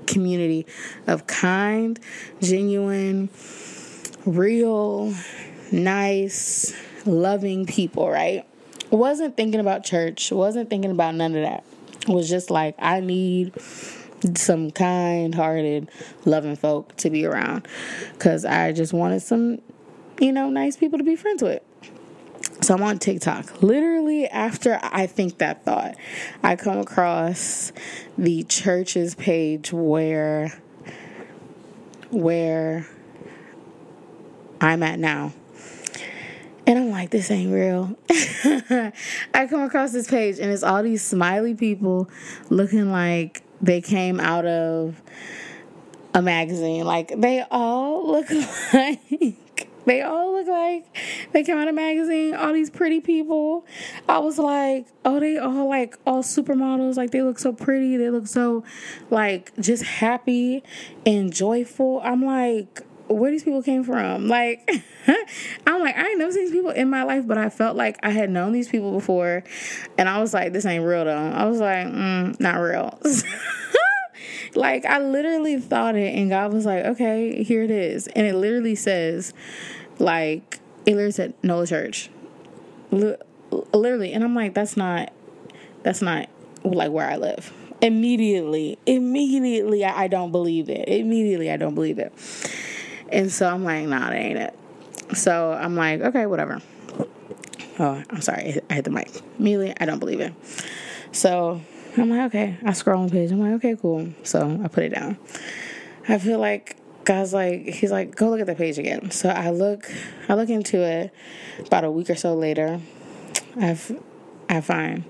community 0.05 0.67
of 1.07 1.25
kind 1.27 1.97
genuine 2.41 3.29
real 4.25 5.13
nice 5.71 6.75
loving 7.05 7.65
people 7.65 8.09
right 8.09 8.45
wasn't 8.95 9.37
thinking 9.37 9.59
about 9.59 9.83
church 9.83 10.31
wasn't 10.31 10.69
thinking 10.69 10.91
about 10.91 11.15
none 11.15 11.35
of 11.35 11.41
that 11.41 11.63
was 12.07 12.29
just 12.29 12.49
like, 12.49 12.75
I 12.79 12.99
need 12.99 13.53
some 14.35 14.71
kind 14.71 15.33
hearted, 15.33 15.89
loving 16.23 16.55
folk 16.55 16.95
to 16.97 17.09
be 17.09 17.25
around 17.25 17.67
because 18.13 18.45
I 18.45 18.71
just 18.71 18.93
wanted 18.93 19.21
some, 19.21 19.61
you 20.19 20.31
know, 20.31 20.49
nice 20.49 20.77
people 20.77 20.97
to 20.97 21.03
be 21.03 21.15
friends 21.15 21.43
with. 21.43 21.61
So 22.61 22.73
I'm 22.73 22.83
on 22.83 22.99
TikTok. 22.99 23.61
Literally, 23.61 24.27
after 24.27 24.79
I 24.81 25.07
think 25.07 25.39
that 25.39 25.65
thought, 25.65 25.95
I 26.41 26.55
come 26.55 26.77
across 26.77 27.71
the 28.17 28.43
church's 28.43 29.13
page 29.15 29.71
where 29.71 30.59
where 32.11 32.87
I'm 34.61 34.83
at 34.83 34.99
now. 34.99 35.33
And 36.67 36.79
I'm 36.79 36.89
like, 36.89 37.11
this 37.11 37.29
ain't 37.29 37.53
real. 37.53 37.95
I 39.33 39.47
come 39.47 39.61
across 39.61 39.91
this 39.91 40.09
page 40.09 40.39
and 40.39 40.51
it's 40.51 40.63
all 40.63 40.81
these 40.81 41.03
smiley 41.03 41.53
people 41.53 42.09
looking 42.49 42.91
like 42.91 43.43
they 43.61 43.81
came 43.81 44.19
out 44.19 44.45
of 44.45 45.01
a 46.15 46.21
magazine. 46.21 46.85
Like 46.85 47.13
they 47.15 47.45
all 47.51 48.11
look 48.11 48.27
like 48.73 48.99
they 49.85 50.01
all 50.01 50.33
look 50.33 50.47
like 50.47 50.85
they 51.31 51.43
came 51.43 51.57
out 51.57 51.67
of 51.67 51.73
a 51.73 51.75
magazine. 51.75 52.33
All 52.33 52.53
these 52.53 52.71
pretty 52.71 52.99
people. 52.99 53.65
I 54.09 54.17
was 54.17 54.39
like, 54.39 54.87
oh, 55.03 55.19
they 55.19 55.37
all 55.37 55.69
like 55.69 55.97
all 56.05 56.23
supermodels. 56.23 56.95
Like 56.95 57.11
they 57.11 57.21
look 57.21 57.37
so 57.37 57.53
pretty. 57.53 57.95
They 57.97 58.09
look 58.09 58.27
so 58.27 58.63
like 59.11 59.51
just 59.59 59.83
happy 59.83 60.63
and 61.05 61.31
joyful. 61.31 62.01
I'm 62.03 62.25
like, 62.25 62.81
where 63.07 63.31
these 63.31 63.43
people 63.43 63.61
came 63.61 63.83
from. 63.83 64.27
Like, 64.27 64.69
I'm 65.67 65.81
like, 65.81 65.95
I 65.95 66.07
ain't 66.07 66.19
never 66.19 66.31
seen 66.31 66.45
these 66.45 66.51
people 66.51 66.71
in 66.71 66.89
my 66.89 67.03
life, 67.03 67.27
but 67.27 67.37
I 67.37 67.49
felt 67.49 67.75
like 67.75 67.97
I 68.03 68.09
had 68.09 68.29
known 68.29 68.51
these 68.51 68.67
people 68.67 68.91
before. 68.91 69.43
And 69.97 70.09
I 70.09 70.19
was 70.19 70.33
like, 70.33 70.53
this 70.53 70.65
ain't 70.65 70.83
real 70.83 71.05
though. 71.05 71.15
I 71.15 71.45
was 71.45 71.59
like, 71.59 71.87
mm, 71.87 72.39
not 72.39 72.55
real. 72.57 72.99
like, 74.55 74.85
I 74.85 74.99
literally 74.99 75.59
thought 75.59 75.95
it, 75.95 76.15
and 76.15 76.29
God 76.29 76.53
was 76.53 76.65
like, 76.65 76.85
okay, 76.85 77.43
here 77.43 77.63
it 77.63 77.71
is. 77.71 78.07
And 78.07 78.25
it 78.25 78.35
literally 78.35 78.75
says, 78.75 79.33
like, 79.99 80.59
it 80.85 80.91
literally 80.91 81.11
said, 81.11 81.33
no 81.43 81.65
church. 81.65 82.09
Literally. 82.91 84.13
And 84.13 84.23
I'm 84.23 84.35
like, 84.35 84.53
that's 84.53 84.77
not, 84.77 85.11
that's 85.83 86.01
not 86.01 86.29
like 86.63 86.91
where 86.91 87.09
I 87.09 87.17
live. 87.17 87.53
Immediately, 87.81 88.79
immediately, 88.85 89.83
I 89.85 90.07
don't 90.07 90.31
believe 90.31 90.69
it. 90.69 90.87
Immediately, 90.87 91.51
I 91.51 91.57
don't 91.57 91.75
believe 91.75 91.99
it. 91.99 92.13
And 93.09 93.31
so 93.31 93.47
I'm 93.47 93.63
like, 93.63 93.85
nah, 93.87 94.09
that 94.09 94.13
ain't 94.13 94.39
it. 94.39 94.59
So 95.15 95.53
I'm 95.53 95.75
like, 95.75 96.01
okay, 96.01 96.25
whatever. 96.25 96.61
Oh, 97.77 98.03
I'm 98.09 98.21
sorry, 98.21 98.61
I 98.69 98.73
hit 98.73 98.85
the 98.85 98.91
mic. 98.91 99.09
Immediately, 99.37 99.73
I 99.79 99.85
don't 99.85 99.99
believe 99.99 100.21
it. 100.21 100.33
So 101.11 101.61
I'm 101.97 102.09
like, 102.09 102.27
okay. 102.27 102.57
I 102.65 102.73
scroll 102.73 103.01
on 103.01 103.07
the 103.07 103.11
page. 103.11 103.31
I'm 103.31 103.39
like, 103.39 103.53
okay, 103.53 103.75
cool. 103.79 104.09
So 104.23 104.59
I 104.63 104.67
put 104.67 104.83
it 104.83 104.89
down. 104.89 105.17
I 106.07 106.17
feel 106.17 106.39
like 106.39 106.77
God's 107.03 107.33
like, 107.33 107.65
he's 107.65 107.91
like, 107.91 108.15
go 108.15 108.29
look 108.29 108.39
at 108.39 108.47
the 108.47 108.55
page 108.55 108.77
again. 108.79 109.11
So 109.11 109.29
I 109.29 109.51
look, 109.51 109.89
I 110.27 110.33
look 110.33 110.49
into 110.49 110.81
it. 110.81 111.13
About 111.67 111.83
a 111.83 111.91
week 111.91 112.09
or 112.09 112.15
so 112.15 112.33
later, 112.35 112.79
I've, 113.57 113.97
I 114.49 114.61
find, 114.61 115.03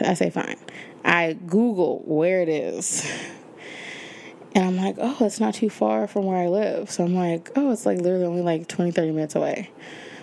I 0.00 0.14
say 0.14 0.30
fine. 0.30 0.56
I 1.04 1.34
Google 1.34 2.02
where 2.04 2.42
it 2.42 2.48
is. 2.48 3.08
And 4.56 4.64
I'm 4.64 4.76
like, 4.78 4.96
oh, 4.98 5.18
it's 5.20 5.38
not 5.38 5.52
too 5.52 5.68
far 5.68 6.06
from 6.06 6.24
where 6.24 6.38
I 6.38 6.48
live. 6.48 6.90
So 6.90 7.04
I'm 7.04 7.14
like, 7.14 7.50
oh, 7.56 7.72
it's 7.72 7.84
like 7.84 7.98
literally 7.98 8.24
only 8.24 8.40
like 8.40 8.66
20, 8.66 8.90
30 8.90 9.12
minutes 9.12 9.34
away. 9.34 9.70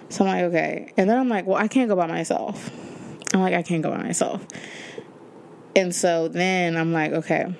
So 0.09 0.25
I'm 0.25 0.31
like, 0.31 0.43
okay. 0.45 0.91
And 0.97 1.07
then 1.07 1.19
I'm 1.19 1.29
like, 1.29 1.45
well, 1.45 1.57
I 1.57 1.67
can't 1.67 1.87
go 1.87 1.95
by 1.95 2.07
myself. 2.07 2.71
I'm 3.31 3.41
like, 3.41 3.53
I 3.53 3.61
can't 3.61 3.83
go 3.83 3.91
by 3.91 4.01
myself. 4.01 4.43
And 5.75 5.93
so 5.93 6.29
then 6.29 6.75
I'm 6.75 6.91
like, 6.93 7.11
okay. 7.11 7.53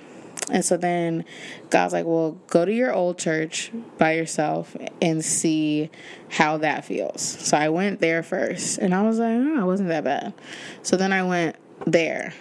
And 0.52 0.66
so 0.66 0.76
then 0.76 1.26
God's 1.70 1.94
like, 1.94 2.06
well, 2.06 2.40
go 2.48 2.66
to 2.66 2.74
your 2.74 2.92
old 2.92 3.20
church 3.20 3.72
by 4.00 4.14
yourself 4.14 4.76
and 5.00 5.24
see 5.24 5.92
how 6.30 6.58
that 6.58 6.86
feels. 6.86 7.22
So 7.22 7.56
I 7.56 7.70
went 7.70 8.00
there 8.00 8.24
first 8.24 8.80
and 8.80 8.96
I 8.96 9.04
was 9.04 9.20
like, 9.20 9.30
oh, 9.30 9.62
it 9.62 9.66
wasn't 9.66 9.90
that 9.90 10.04
bad. 10.04 10.34
So 10.82 10.98
then 10.98 11.14
I 11.14 11.22
went 11.22 11.56
there 11.86 12.34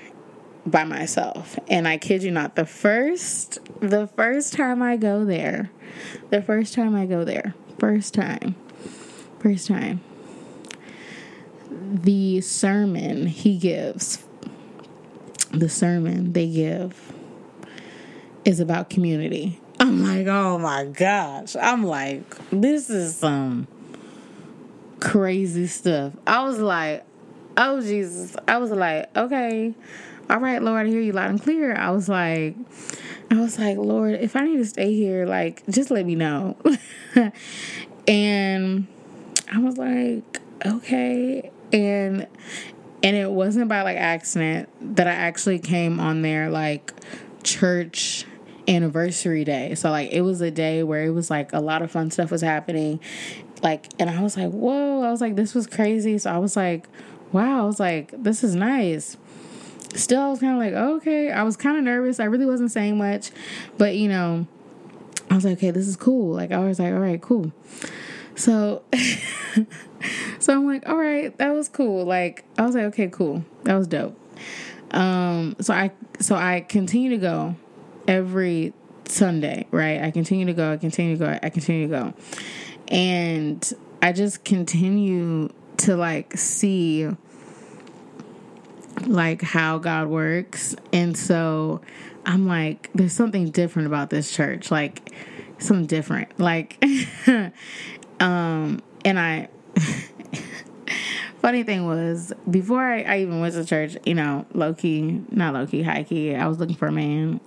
by 0.65 0.85
myself. 0.85 1.59
And 1.69 1.89
I 1.89 1.99
kid 1.99 2.23
you 2.23 2.31
not, 2.31 2.57
the 2.57 2.67
first 2.67 3.59
the 3.81 4.07
first 4.07 4.53
time 4.53 4.83
I 4.83 4.97
go 4.97 5.25
there, 5.25 5.71
the 6.31 6.43
first 6.43 6.75
time 6.75 6.95
I 6.95 7.07
go 7.07 7.25
there, 7.25 7.55
first 7.79 8.15
time, 8.15 8.55
first 9.41 9.67
time, 9.67 10.01
the 11.71 12.41
sermon 12.41 13.27
he 13.27 13.59
gives, 13.59 14.25
the 15.51 15.69
sermon 15.69 16.33
they 16.33 16.49
give 16.49 17.13
is 18.45 18.61
about 18.61 18.91
community. 18.91 19.61
I'm 19.81 20.05
like, 20.05 20.27
oh 20.27 20.59
my 20.59 20.85
gosh. 20.85 21.57
I'm 21.57 21.83
like, 21.83 22.23
this 22.51 22.89
is 22.89 23.17
some 23.17 23.67
crazy 25.01 25.67
stuff. 25.67 26.13
I 26.27 26.45
was 26.45 26.59
like, 26.59 27.05
oh 27.57 27.81
Jesus. 27.81 28.37
I 28.47 28.59
was 28.59 28.71
like, 28.71 29.15
okay, 29.17 29.75
all 30.31 30.39
right, 30.39 30.63
Lord, 30.63 30.87
I 30.87 30.91
hear 30.91 31.01
you 31.01 31.13
loud 31.13 31.31
and 31.31 31.43
clear. 31.43 31.75
I 31.75 31.91
was 31.91 32.09
like, 32.09 32.57
I 33.31 33.41
was 33.41 33.59
like, 33.59 33.77
Lord, 33.77 34.15
if 34.15 34.37
I 34.37 34.45
need 34.45 34.59
to 34.59 34.65
stay 34.65 34.95
here, 34.95 35.27
like, 35.27 35.63
just 35.69 35.91
let 35.91 36.05
me 36.07 36.15
know. 36.15 36.57
and 38.09 38.87
I 39.53 39.59
was 39.59 39.77
like, 39.79 40.41
okay. 40.65 41.51
And 41.73 42.27
and 43.03 43.17
it 43.17 43.31
wasn't 43.31 43.69
by 43.69 43.83
like 43.83 43.97
accident 43.97 44.69
that 44.97 45.07
I 45.07 45.13
actually 45.13 45.59
came 45.59 45.99
on 45.99 46.23
there 46.23 46.51
like 46.51 46.93
church 47.43 48.25
anniversary 48.69 49.45
day. 49.45 49.75
So 49.75 49.91
like 49.91 50.11
it 50.13 50.21
was 50.23 50.41
a 50.41 50.51
day 50.51 50.83
where 50.83 51.05
it 51.05 51.11
was 51.11 51.31
like 51.31 51.53
a 51.53 51.61
lot 51.61 51.83
of 51.83 51.91
fun 51.91 52.11
stuff 52.11 52.31
was 52.31 52.43
happening. 52.43 53.01
Like 53.63 53.89
and 53.99 54.09
I 54.09 54.23
was 54.23 54.37
like, 54.37 54.51
"Whoa." 54.51 55.03
I 55.03 55.11
was 55.11 55.21
like, 55.21 55.37
"This 55.37 55.55
was 55.55 55.67
crazy." 55.67 56.19
So 56.19 56.31
I 56.31 56.39
was 56.39 56.57
like, 56.57 56.87
"Wow." 57.33 57.63
I 57.63 57.67
was 57.67 57.81
like, 57.81 58.13
"This 58.17 58.45
is 58.45 58.55
nice." 58.55 59.17
Still 59.95 60.21
I 60.21 60.31
was 60.31 60.41
kind 60.41 60.55
of 60.55 60.59
like, 60.59 60.73
"Okay." 60.73 61.31
I 61.31 61.43
was 61.43 61.57
kind 61.57 61.77
of 61.77 61.85
nervous. 61.85 62.21
I 62.21 62.25
really 62.25 62.47
wasn't 62.47 62.71
saying 62.71 62.99
much, 62.99 63.31
but 63.79 63.97
you 63.97 64.09
know, 64.09 64.47
I 65.31 65.35
was 65.35 65.45
like, 65.45 65.59
"Okay, 65.59 65.71
this 65.71 65.87
is 65.87 65.97
cool." 65.97 66.35
Like 66.35 66.53
I 66.53 66.59
was 66.59 66.79
like, 66.79 66.93
"All 66.93 67.01
right, 67.01 67.21
cool." 67.21 67.53
So 68.35 68.83
so 70.39 70.55
I'm 70.55 70.67
like, 70.67 70.89
"All 70.89 70.97
right, 70.97 71.37
that 71.39 71.51
was 71.51 71.69
cool." 71.69 72.05
Like 72.05 72.45
I 72.59 72.67
was 72.67 72.75
like, 72.75 72.85
"Okay, 72.85 73.09
cool. 73.09 73.45
That 73.65 73.75
was 73.75 73.87
dope." 73.87 74.19
Um 74.91 75.57
so 75.61 75.75
I 75.75 75.93
so 76.21 76.37
I 76.37 76.61
continue 76.69 77.11
to 77.11 77.19
go 77.19 77.57
every 78.09 78.73
Sunday, 79.13 79.67
right? 79.71 80.03
I 80.03 80.11
continue 80.11 80.47
to 80.47 80.53
go, 80.53 80.73
I 80.73 80.77
continue 80.77 81.17
to 81.17 81.25
go, 81.25 81.39
I 81.43 81.51
continue 81.51 81.89
to 81.89 81.91
go. 81.91 82.15
And 82.89 83.73
I 84.01 84.13
just 84.13 84.45
continue 84.45 85.51
to 85.79 85.97
like 85.97 86.37
see 86.37 87.09
like 89.09 89.43
how 89.43 89.79
God 89.79 90.09
works. 90.09 90.75
And 90.93 91.17
so 91.17 91.81
I'm 92.25 92.47
like, 92.47 92.91
there's 92.95 93.13
something 93.13 93.51
different 93.51 93.87
about 93.87 94.11
this 94.11 94.33
church. 94.33 94.71
Like 94.71 95.13
something 95.59 95.87
different. 95.87 96.39
Like 96.39 96.83
um 98.21 98.83
and 99.05 99.19
I 99.19 99.49
funny 101.41 101.63
thing 101.65 101.87
was 101.87 102.33
before 102.49 102.83
I, 102.83 103.03
I, 103.03 103.19
even 103.19 103.41
went 103.41 103.55
to 103.55 103.65
church, 103.65 103.97
you 104.05 104.15
know, 104.15 104.47
low 104.55 104.75
key, 104.75 105.23
not 105.31 105.55
low 105.55 105.67
key, 105.67 105.83
high 105.83 106.05
key, 106.05 106.35
I 106.35 106.47
was 106.47 106.59
looking 106.59 106.77
for 106.77 106.87
a 106.87 106.93
man. 106.93 107.41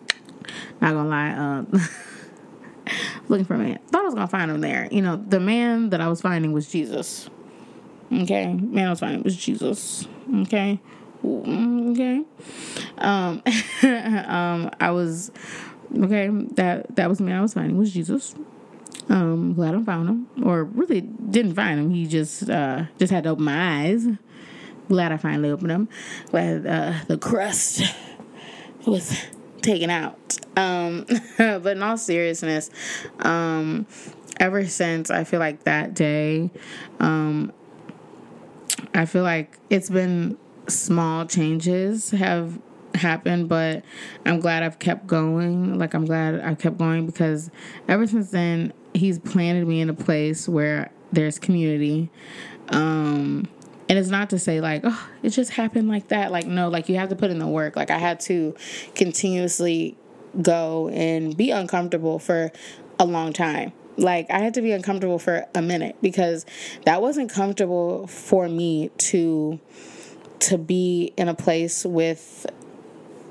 Not 0.81 0.93
gonna 0.93 1.09
lie, 1.09 1.31
um, 1.31 1.71
looking 3.29 3.45
for 3.45 3.55
a 3.55 3.57
man. 3.57 3.79
Thought 3.87 4.01
I 4.01 4.05
was 4.05 4.13
gonna 4.13 4.27
find 4.27 4.51
him 4.51 4.61
there. 4.61 4.87
You 4.91 5.01
know, 5.01 5.15
the 5.15 5.39
man 5.39 5.89
that 5.91 6.01
I 6.01 6.07
was 6.07 6.21
finding 6.21 6.51
was 6.51 6.67
Jesus. 6.67 7.29
Okay, 8.11 8.53
man 8.53 8.87
I 8.87 8.89
was 8.91 8.99
finding 8.99 9.23
was 9.23 9.35
Jesus. 9.35 10.07
Okay, 10.41 10.79
okay. 11.23 12.23
Um, 12.97 13.41
um, 13.83 14.71
I 14.79 14.91
was 14.91 15.31
okay. 15.97 16.29
That 16.53 16.95
that 16.95 17.09
was 17.09 17.21
me. 17.21 17.31
I 17.31 17.41
was 17.41 17.53
finding 17.53 17.77
was 17.77 17.93
Jesus. 17.93 18.35
Um, 19.07 19.53
glad 19.53 19.75
I 19.75 19.83
found 19.83 20.09
him, 20.09 20.27
or 20.43 20.63
really 20.63 21.01
didn't 21.01 21.53
find 21.53 21.79
him. 21.79 21.89
He 21.91 22.07
just 22.07 22.49
uh 22.49 22.85
just 22.97 23.11
had 23.11 23.23
to 23.25 23.31
open 23.31 23.45
my 23.45 23.83
eyes. 23.83 24.07
Glad 24.87 25.11
I 25.11 25.17
finally 25.17 25.49
opened 25.49 25.71
them. 25.71 25.89
Glad 26.31 26.65
uh, 26.65 26.93
the 27.07 27.17
crust 27.17 27.81
was 28.85 29.19
taken 29.61 29.89
out. 29.89 30.37
Um, 30.55 31.05
but 31.37 31.67
in 31.67 31.83
all 31.83 31.97
seriousness, 31.97 32.69
um, 33.19 33.87
ever 34.39 34.67
since 34.67 35.09
I 35.09 35.23
feel 35.23 35.39
like 35.39 35.63
that 35.63 35.93
day, 35.95 36.51
um, 36.99 37.51
I 38.93 39.05
feel 39.05 39.23
like 39.23 39.57
it's 39.69 39.89
been 39.89 40.37
small 40.67 41.25
changes 41.25 42.11
have 42.11 42.59
happened, 42.93 43.49
but 43.49 43.83
I'm 44.25 44.39
glad 44.39 44.63
I've 44.63 44.79
kept 44.79 45.07
going. 45.07 45.77
Like, 45.77 45.93
I'm 45.93 46.05
glad 46.05 46.39
I've 46.41 46.59
kept 46.59 46.77
going 46.77 47.05
because 47.05 47.51
ever 47.87 48.07
since 48.07 48.31
then, 48.31 48.73
he's 48.93 49.19
planted 49.19 49.67
me 49.67 49.81
in 49.81 49.89
a 49.89 49.93
place 49.93 50.47
where 50.47 50.91
there's 51.11 51.39
community. 51.39 52.09
Um, 52.69 53.47
and 53.87 53.99
it's 53.99 54.09
not 54.09 54.29
to 54.31 54.39
say 54.39 54.61
like 54.61 54.81
oh 54.83 55.09
it 55.21 55.29
just 55.29 55.51
happened 55.51 55.87
like 55.87 56.07
that 56.07 56.31
like 56.31 56.47
no 56.47 56.69
like 56.69 56.89
you 56.89 56.95
have 56.95 57.09
to 57.09 57.15
put 57.15 57.29
in 57.29 57.39
the 57.39 57.47
work 57.47 57.75
like 57.75 57.91
i 57.91 57.97
had 57.97 58.19
to 58.19 58.55
continuously 58.95 59.95
go 60.41 60.89
and 60.89 61.37
be 61.37 61.51
uncomfortable 61.51 62.19
for 62.19 62.51
a 62.99 63.05
long 63.05 63.31
time 63.31 63.71
like 63.97 64.29
i 64.31 64.39
had 64.39 64.53
to 64.53 64.61
be 64.61 64.71
uncomfortable 64.71 65.19
for 65.19 65.45
a 65.53 65.61
minute 65.61 65.95
because 66.01 66.45
that 66.85 67.01
wasn't 67.01 67.31
comfortable 67.31 68.07
for 68.07 68.49
me 68.49 68.89
to 68.97 69.59
to 70.45 70.57
be 70.57 71.13
in 71.17 71.27
a 71.27 71.35
place 71.35 71.85
with 71.85 72.45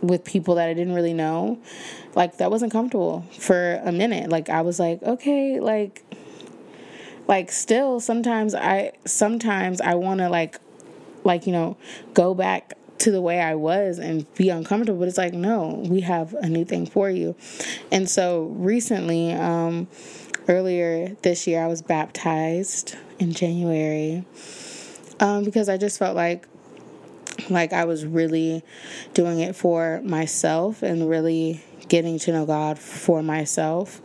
with 0.00 0.24
people 0.24 0.57
that 0.57 0.68
i 0.68 0.74
didn't 0.74 0.94
really 0.94 1.14
know 1.14 1.59
like 2.14 2.37
that 2.38 2.50
wasn't 2.50 2.70
comfortable 2.70 3.24
for 3.38 3.81
a 3.85 3.90
minute. 3.90 4.31
Like 4.31 4.48
i 4.48 4.61
was 4.61 4.79
like 4.79 5.03
okay 5.03 5.61
like 5.61 6.05
like 7.27 7.50
still 7.50 8.00
sometimes 8.00 8.55
I 8.55 8.92
sometimes 9.05 9.81
I 9.81 9.94
want 9.94 10.20
to 10.20 10.29
like 10.29 10.59
like 11.24 11.46
you 11.46 11.53
know 11.53 11.77
go 12.12 12.35
back 12.35 12.74
to 12.98 13.11
the 13.11 13.20
way 13.20 13.40
I 13.40 13.55
was 13.55 13.98
and 13.98 14.33
be 14.35 14.50
uncomfortable 14.50 15.00
but 15.00 15.09
it's 15.09 15.18
like 15.18 15.33
no 15.33 15.83
we 15.88 16.03
have 16.03 16.35
a 16.35 16.48
new 16.48 16.64
thing 16.64 16.87
for 16.87 17.11
you. 17.11 17.35
And 17.90 18.09
so 18.09 18.44
recently 18.57 19.33
um 19.33 19.88
earlier 20.48 21.16
this 21.22 21.46
year 21.46 21.64
I 21.64 21.66
was 21.66 21.83
baptized 21.83 22.96
in 23.18 23.33
January 23.33 24.24
um 25.20 25.44
because 25.44 25.68
I 25.68 25.77
just 25.77 25.98
felt 25.98 26.16
like 26.16 26.46
like 27.51 27.73
I 27.73 27.85
was 27.85 28.05
really 28.07 28.62
doing 29.12 29.40
it 29.40 29.57
for 29.57 30.01
myself 30.05 30.83
and 30.83 31.09
really 31.09 31.62
getting 31.88 32.18
to 32.20 32.33
know 32.33 32.47
God 32.47 32.79
for 32.79 33.23
myself. 33.23 34.01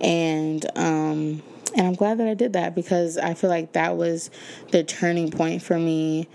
And 0.00 0.64
um 0.76 1.42
and 1.76 1.88
I'm 1.88 1.94
glad 1.94 2.18
that 2.18 2.28
I 2.28 2.34
did 2.34 2.52
that 2.52 2.74
because 2.74 3.18
I 3.18 3.34
feel 3.34 3.50
like 3.50 3.72
that 3.72 3.96
was 3.96 4.30
the 4.70 4.84
turning 4.84 5.30
point 5.30 5.60
for 5.60 5.76
me 5.76 6.28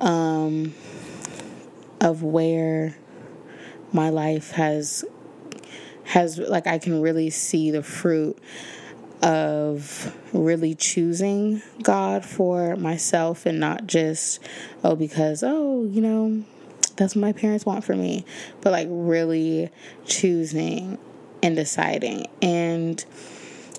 um, 0.00 0.74
of 2.00 2.22
where 2.22 2.96
my 3.92 4.10
life 4.10 4.50
has 4.52 5.04
has 6.02 6.38
like 6.38 6.66
I 6.66 6.78
can 6.78 7.00
really 7.00 7.30
see 7.30 7.70
the 7.70 7.82
fruit 7.82 8.36
of 9.22 10.14
really 10.32 10.74
choosing 10.74 11.62
God 11.82 12.24
for 12.24 12.76
myself 12.76 13.46
and 13.46 13.60
not 13.60 13.86
just 13.86 14.40
oh 14.82 14.96
because 14.96 15.42
oh 15.42 15.84
you 15.84 16.00
know 16.00 16.42
that's 16.96 17.14
what 17.14 17.22
my 17.22 17.32
parents 17.32 17.64
want 17.64 17.84
for 17.84 17.96
me 17.96 18.24
but 18.60 18.72
like 18.72 18.88
really 18.90 19.70
choosing 20.04 20.98
and 21.42 21.56
deciding 21.56 22.26
and 22.42 23.04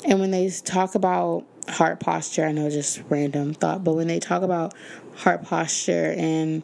and 0.05 0.19
when 0.19 0.31
they 0.31 0.49
talk 0.49 0.95
about 0.95 1.45
heart 1.67 1.99
posture, 1.99 2.45
I 2.45 2.51
know 2.51 2.69
just 2.69 3.01
random 3.09 3.53
thought, 3.53 3.83
but 3.83 3.93
when 3.93 4.07
they 4.07 4.19
talk 4.19 4.43
about 4.43 4.73
heart 5.15 5.43
posture 5.43 6.13
and 6.17 6.63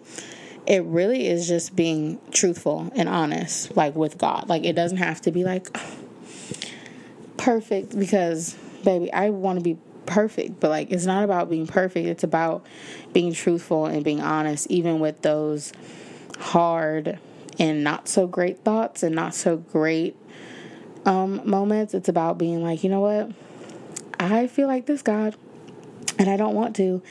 it 0.67 0.83
really 0.83 1.27
is 1.27 1.47
just 1.47 1.75
being 1.75 2.19
truthful 2.31 2.91
and 2.95 3.09
honest, 3.09 3.75
like 3.75 3.95
with 3.95 4.17
God. 4.17 4.47
Like 4.47 4.63
it 4.63 4.73
doesn't 4.73 4.99
have 4.99 5.21
to 5.21 5.31
be 5.31 5.43
like 5.43 5.75
perfect 7.41 7.97
because, 7.97 8.53
baby, 8.83 9.11
I 9.11 9.31
want 9.31 9.57
to 9.59 9.63
be 9.63 9.77
perfect, 10.05 10.59
but 10.59 10.69
like 10.69 10.91
it's 10.91 11.05
not 11.05 11.23
about 11.23 11.49
being 11.49 11.67
perfect. 11.67 12.07
It's 12.07 12.23
about 12.23 12.65
being 13.13 13.33
truthful 13.33 13.87
and 13.87 14.03
being 14.03 14.21
honest, 14.21 14.67
even 14.69 14.99
with 14.99 15.21
those 15.23 15.73
hard 16.39 17.19
and 17.59 17.83
not 17.83 18.07
so 18.07 18.27
great 18.27 18.63
thoughts 18.63 19.03
and 19.03 19.15
not 19.15 19.33
so 19.33 19.57
great 19.57 20.15
um, 21.05 21.41
moments, 21.49 21.93
it's 21.93 22.09
about 22.09 22.37
being 22.37 22.63
like, 22.63 22.83
you 22.83 22.89
know 22.89 22.99
what? 22.99 23.31
I 24.19 24.47
feel 24.47 24.67
like 24.67 24.85
this, 24.85 25.01
God, 25.01 25.35
and 26.19 26.29
I 26.29 26.37
don't 26.37 26.53
want 26.53 26.75
to. 26.75 27.01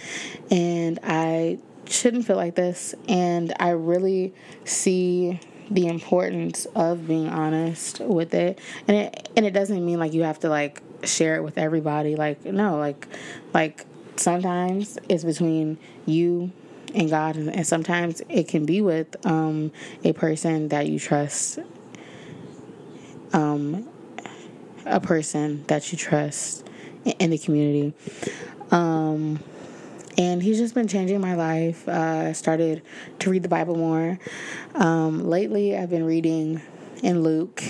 And 0.51 0.99
I 1.03 1.59
shouldn't 1.87 2.25
feel 2.25 2.37
like 2.37 2.55
this. 2.55 2.95
And 3.09 3.53
I 3.59 3.71
really 3.71 4.33
see 4.65 5.41
the 5.71 5.87
importance 5.87 6.67
of 6.75 7.07
being 7.07 7.29
honest 7.29 8.01
with 8.01 8.35
it. 8.35 8.59
And 8.89 8.97
it 8.97 9.31
and 9.37 9.47
it 9.47 9.53
doesn't 9.53 9.85
mean 9.85 9.99
like 9.99 10.13
you 10.13 10.25
have 10.25 10.41
to 10.41 10.49
like 10.49 10.83
share 11.05 11.37
it 11.37 11.43
with 11.43 11.59
everybody. 11.59 12.17
Like 12.17 12.45
no, 12.45 12.79
like 12.79 13.07
like 13.55 13.87
sometimes 14.17 14.99
it's 15.09 15.25
between 15.25 15.79
you 16.07 16.53
and 16.95 17.09
God, 17.09 17.37
and, 17.37 17.67
sometimes 17.67 18.23
it 18.29 18.49
can 18.49 18.67
be 18.67 18.81
with 18.81 19.15
um, 19.27 19.73
a 20.05 20.13
person 20.13 20.69
that 20.69 20.89
you 20.89 20.99
trust, 20.99 21.61
um, 23.33 23.89
a 24.87 25.01
person 25.01 25.65
that 25.69 25.93
you 25.93 25.99
trust 25.99 26.67
in, 27.05 27.31
the 27.31 27.39
community. 27.39 27.95
Um, 28.71 29.41
and 30.19 30.43
he's 30.43 30.59
just 30.59 30.75
been 30.75 30.89
changing 30.89 31.21
my 31.21 31.35
life. 31.35 31.89
Uh, 31.89 32.27
I 32.29 32.33
started 32.33 32.83
to 33.21 33.31
read 33.31 33.43
the 33.43 33.49
Bible 33.49 33.77
more. 33.77 34.19
Um, 34.75 35.25
lately, 35.29 35.77
I've 35.77 35.91
been 35.91 36.05
reading 36.05 36.61
in 37.03 37.23
Luke. 37.23 37.63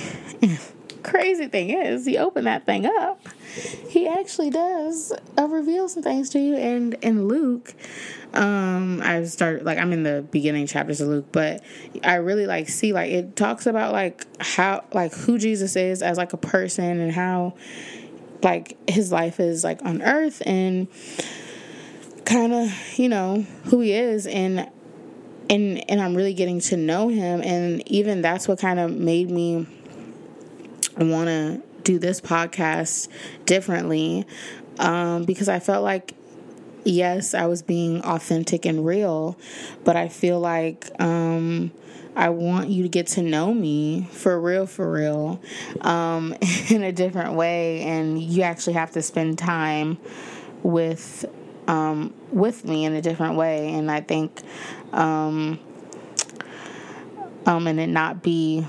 Crazy 1.03 1.49
thing 1.49 1.71
is, 1.71 2.05
he 2.05 2.19
opened 2.19 2.47
that 2.47 2.67
thing 2.67 2.85
up. 2.87 3.27
He 3.89 4.07
actually 4.07 4.51
does 4.51 5.13
uh, 5.39 5.49
reveal 5.49 5.89
some 5.89 6.03
things 6.03 6.29
to 6.31 6.39
you. 6.39 6.57
And 6.57 6.95
in 7.03 7.27
Luke, 7.27 7.75
um, 8.35 9.01
I 9.03 9.25
started 9.25 9.65
like 9.65 9.79
I'm 9.79 9.93
in 9.93 10.03
the 10.03 10.25
beginning 10.31 10.67
chapters 10.67 11.01
of 11.01 11.09
Luke, 11.09 11.27
but 11.33 11.65
I 12.05 12.17
really 12.17 12.47
like 12.47 12.69
see 12.69 12.93
like 12.93 13.11
it 13.11 13.35
talks 13.35 13.67
about 13.67 13.93
like 13.93 14.27
how 14.41 14.85
like 14.93 15.13
who 15.13 15.39
Jesus 15.39 15.75
is 15.75 16.03
as 16.03 16.17
like 16.17 16.33
a 16.33 16.37
person 16.37 17.01
and 17.01 17.13
how 17.13 17.55
like 18.43 18.77
his 18.89 19.11
life 19.11 19.41
is 19.41 19.65
like 19.65 19.85
on 19.85 20.03
earth 20.03 20.43
and 20.47 20.87
kind 22.25 22.53
of 22.53 22.99
you 22.99 23.09
know 23.09 23.43
who 23.65 23.81
he 23.81 23.93
is 23.93 24.27
and 24.27 24.69
and 25.49 25.91
and 25.91 26.01
I'm 26.01 26.15
really 26.15 26.35
getting 26.35 26.61
to 26.61 26.77
know 26.77 27.09
him 27.09 27.43
and 27.43 27.87
even 27.89 28.23
that's 28.23 28.47
what 28.47 28.59
kind 28.59 28.79
of 28.79 28.93
made 28.93 29.31
me 29.31 29.67
want 30.97 31.29
to 31.29 31.63
do 31.83 31.99
this 31.99 32.21
podcast 32.21 33.09
differently 33.47 34.27
um, 34.79 35.25
because 35.25 35.49
I 35.49 35.59
felt 35.59 35.83
like 35.83 36.15
yes 36.85 37.35
I 37.35 37.47
was 37.47 37.63
being 37.63 38.03
authentic 38.03 38.65
and 38.65 38.85
real 38.85 39.37
but 39.85 39.97
I 39.97 40.09
feel 40.09 40.41
like 40.41 40.89
um, 41.01 41.73
I 42.17 42.31
want 42.31 42.71
you 42.71 42.83
to 42.83 42.89
get 42.89 43.07
to 43.09 43.23
know 43.23 43.55
me 43.55 44.09
for 44.11 44.39
real, 44.41 44.67
for 44.67 44.91
real, 44.91 45.41
um, 45.81 46.35
in 46.69 46.83
a 46.83 46.93
different 46.93 47.35
way. 47.35 47.83
And 47.83 48.21
you 48.21 48.43
actually 48.43 48.75
have 48.75 48.91
to 48.93 49.03
spend 49.03 49.39
time 49.39 49.99
with 50.63 51.25
um, 51.71 52.13
with 52.33 52.65
me 52.65 52.85
in 52.85 52.95
a 52.95 53.01
different 53.01 53.37
way. 53.37 53.73
And 53.73 53.91
I 53.91 54.01
think, 54.01 54.43
um, 54.93 55.61
um, 57.47 57.69
and 57.69 57.79
it 57.79 57.87
not 57.87 58.25
be 58.25 58.67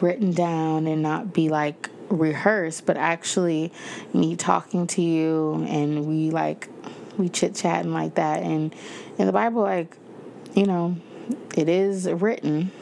written 0.00 0.32
down 0.32 0.88
and 0.88 1.02
not 1.02 1.32
be 1.32 1.48
like 1.48 1.88
rehearsed, 2.08 2.84
but 2.84 2.96
actually 2.96 3.72
me 4.12 4.34
talking 4.34 4.88
to 4.88 5.00
you 5.00 5.64
and 5.68 6.04
we 6.04 6.30
like 6.30 6.68
we 7.16 7.28
chit 7.28 7.54
chatting 7.54 7.94
like 7.94 8.16
that. 8.16 8.42
And 8.42 8.74
in 9.18 9.26
the 9.26 9.32
Bible, 9.32 9.62
like 9.62 9.96
you 10.54 10.66
know, 10.66 10.96
it 11.56 11.68
is 11.68 12.10
written, 12.10 12.72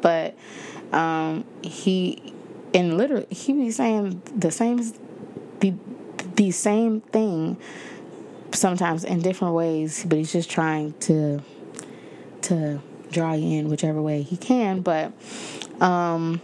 but 0.00 0.34
um, 0.92 1.44
he 1.62 2.34
and 2.74 2.98
literally 2.98 3.28
he 3.30 3.52
be 3.52 3.70
saying 3.70 4.20
the 4.34 4.50
same 4.50 4.82
the 5.60 5.72
the 6.34 6.50
same 6.50 7.00
thing 7.00 7.56
sometimes 8.52 9.04
in 9.04 9.20
different 9.20 9.54
ways, 9.54 10.04
but 10.08 10.18
he's 10.18 10.32
just 10.32 10.50
trying 10.50 10.94
to 11.00 11.42
to 12.42 12.80
draw 13.10 13.32
you 13.32 13.58
in 13.58 13.68
whichever 13.68 14.00
way 14.00 14.22
he 14.22 14.36
can. 14.36 14.80
But 14.80 15.12
um, 15.80 16.40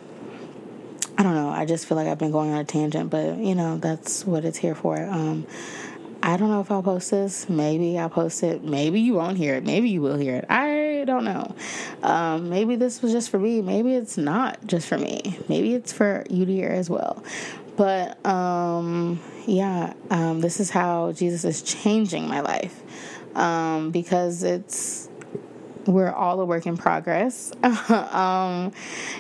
I 1.19 1.23
don't 1.23 1.35
know. 1.35 1.49
I 1.49 1.65
just 1.65 1.87
feel 1.87 1.97
like 1.97 2.09
I've 2.09 2.19
been 2.19 2.33
going 2.33 2.53
on 2.53 2.59
a 2.59 2.65
tangent, 2.65 3.11
but 3.11 3.39
you 3.39 3.55
know 3.55 3.79
that's 3.79 4.25
what 4.25 4.45
it's 4.45 4.59
here 4.59 4.75
for. 4.75 4.97
Um, 4.99 5.47
I 6.23 6.37
don't 6.37 6.51
know 6.51 6.61
if 6.61 6.71
I'll 6.71 6.83
post 6.83 7.11
this. 7.11 7.49
Maybe 7.49 7.99
I'll 7.99 8.09
post 8.09 8.43
it. 8.43 8.65
Maybe 8.65 9.01
you 9.01 9.15
won't 9.15 9.37
hear 9.37 9.55
it. 9.55 9.65
Maybe 9.65 9.91
you 9.91 10.01
will 10.01 10.17
hear 10.17 10.37
it. 10.37 10.47
I 10.51 11.05
don't 11.07 11.25
know. 11.25 11.55
Um, 12.03 12.49
maybe 12.49 12.75
this 12.75 13.01
was 13.01 13.13
just 13.13 13.31
for 13.31 13.39
me. 13.39 13.63
Maybe 13.63 13.95
it's 13.95 14.19
not 14.19 14.59
just 14.67 14.89
for 14.89 14.99
me. 14.99 15.39
Maybe 15.49 15.75
it's 15.75 15.93
for 15.93 16.25
you 16.29 16.45
to 16.45 16.53
hear 16.53 16.71
as 16.71 16.91
well. 16.91 17.23
But 17.77 18.25
um, 18.25 19.21
yeah, 19.47 19.93
um, 20.11 20.41
this 20.41 20.61
is 20.61 20.71
how 20.71 21.13
Jesus 21.13 21.45
is 21.45 21.63
changing 21.63 22.29
my 22.29 22.41
life. 22.41 22.83
Um, 23.35 23.91
because 23.91 24.43
it's 24.43 25.11
we're 25.87 26.11
all 26.11 26.41
a 26.41 26.45
work 26.45 26.67
in 26.67 26.77
progress. 26.77 27.53
Um, 27.63 28.73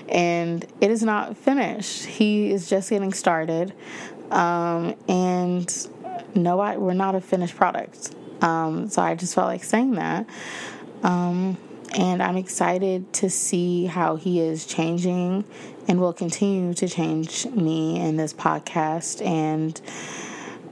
and 0.08 0.64
it 0.80 0.90
is 0.90 1.02
not 1.02 1.36
finished. 1.36 2.06
He 2.06 2.50
is 2.50 2.68
just 2.68 2.90
getting 2.90 3.12
started. 3.12 3.74
Um, 4.30 4.94
and 5.08 5.88
no 6.34 6.60
I, 6.60 6.76
we're 6.76 6.94
not 6.94 7.14
a 7.14 7.20
finished 7.20 7.56
product. 7.56 8.14
Um, 8.40 8.88
so 8.88 9.02
i 9.02 9.14
just 9.14 9.34
felt 9.34 9.48
like 9.48 9.64
saying 9.64 9.92
that. 9.92 10.26
Um, 11.02 11.56
and 11.94 12.22
i'm 12.22 12.36
excited 12.36 13.12
to 13.12 13.28
see 13.30 13.86
how 13.86 14.16
he 14.16 14.40
is 14.40 14.66
changing 14.66 15.44
and 15.88 16.00
will 16.00 16.12
continue 16.12 16.74
to 16.74 16.88
change 16.88 17.46
me 17.46 18.00
in 18.00 18.16
this 18.16 18.32
podcast. 18.32 19.24
And 19.24 19.80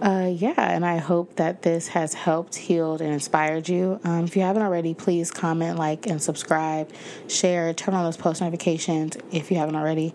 uh, 0.00 0.30
yeah, 0.34 0.54
and 0.56 0.84
I 0.84 0.98
hope 0.98 1.36
that 1.36 1.62
this 1.62 1.88
has 1.88 2.14
helped, 2.14 2.56
healed, 2.56 3.00
and 3.00 3.12
inspired 3.12 3.68
you. 3.68 4.00
Um, 4.04 4.24
if 4.24 4.36
you 4.36 4.42
haven't 4.42 4.62
already, 4.62 4.92
please 4.92 5.30
comment, 5.30 5.78
like, 5.78 6.06
and 6.06 6.20
subscribe, 6.20 6.90
share, 7.28 7.72
turn 7.72 7.94
on 7.94 8.04
those 8.04 8.16
post 8.16 8.40
notifications 8.40 9.16
if 9.30 9.50
you 9.50 9.56
haven't 9.56 9.76
already. 9.76 10.12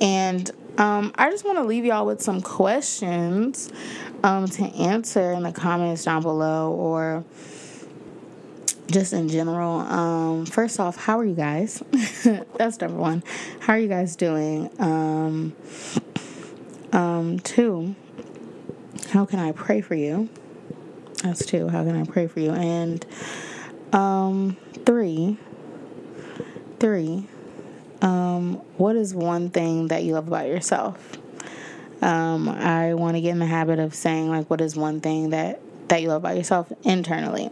And 0.00 0.50
um, 0.78 1.12
I 1.16 1.30
just 1.30 1.44
want 1.44 1.58
to 1.58 1.64
leave 1.64 1.84
y'all 1.84 2.06
with 2.06 2.22
some 2.22 2.40
questions 2.40 3.70
um, 4.22 4.46
to 4.48 4.64
answer 4.64 5.32
in 5.32 5.42
the 5.42 5.52
comments 5.52 6.04
down 6.04 6.22
below 6.22 6.70
or 6.72 7.24
just 8.92 9.12
in 9.12 9.28
general. 9.28 9.80
Um, 9.80 10.46
first 10.46 10.78
off, 10.78 10.96
how 10.96 11.18
are 11.18 11.24
you 11.24 11.34
guys? 11.34 11.82
That's 12.56 12.80
number 12.80 12.98
one. 12.98 13.22
How 13.60 13.74
are 13.74 13.78
you 13.78 13.88
guys 13.88 14.16
doing? 14.16 14.70
Um, 14.78 15.54
um, 16.92 17.38
two, 17.40 17.94
how 19.10 19.24
can 19.24 19.38
I 19.38 19.52
pray 19.52 19.80
for 19.80 19.94
you? 19.94 20.28
That's 21.22 21.46
two. 21.46 21.68
How 21.68 21.84
can 21.84 21.96
I 21.96 22.04
pray 22.04 22.26
for 22.26 22.40
you? 22.40 22.50
And 22.50 23.04
um, 23.92 24.56
three, 24.84 25.38
three, 26.78 27.26
um, 28.02 28.54
what 28.76 28.96
is 28.96 29.14
one 29.14 29.50
thing 29.50 29.88
that 29.88 30.04
you 30.04 30.14
love 30.14 30.28
about 30.28 30.48
yourself? 30.48 31.18
Um, 32.02 32.48
I 32.48 32.94
want 32.94 33.16
to 33.16 33.20
get 33.20 33.30
in 33.30 33.38
the 33.38 33.46
habit 33.46 33.78
of 33.78 33.94
saying, 33.94 34.28
like, 34.28 34.50
what 34.50 34.60
is 34.60 34.74
one 34.76 35.00
thing 35.00 35.30
that 35.30 35.62
that 35.92 36.00
you 36.00 36.08
love 36.08 36.22
about 36.22 36.36
yourself 36.36 36.72
internally. 36.84 37.50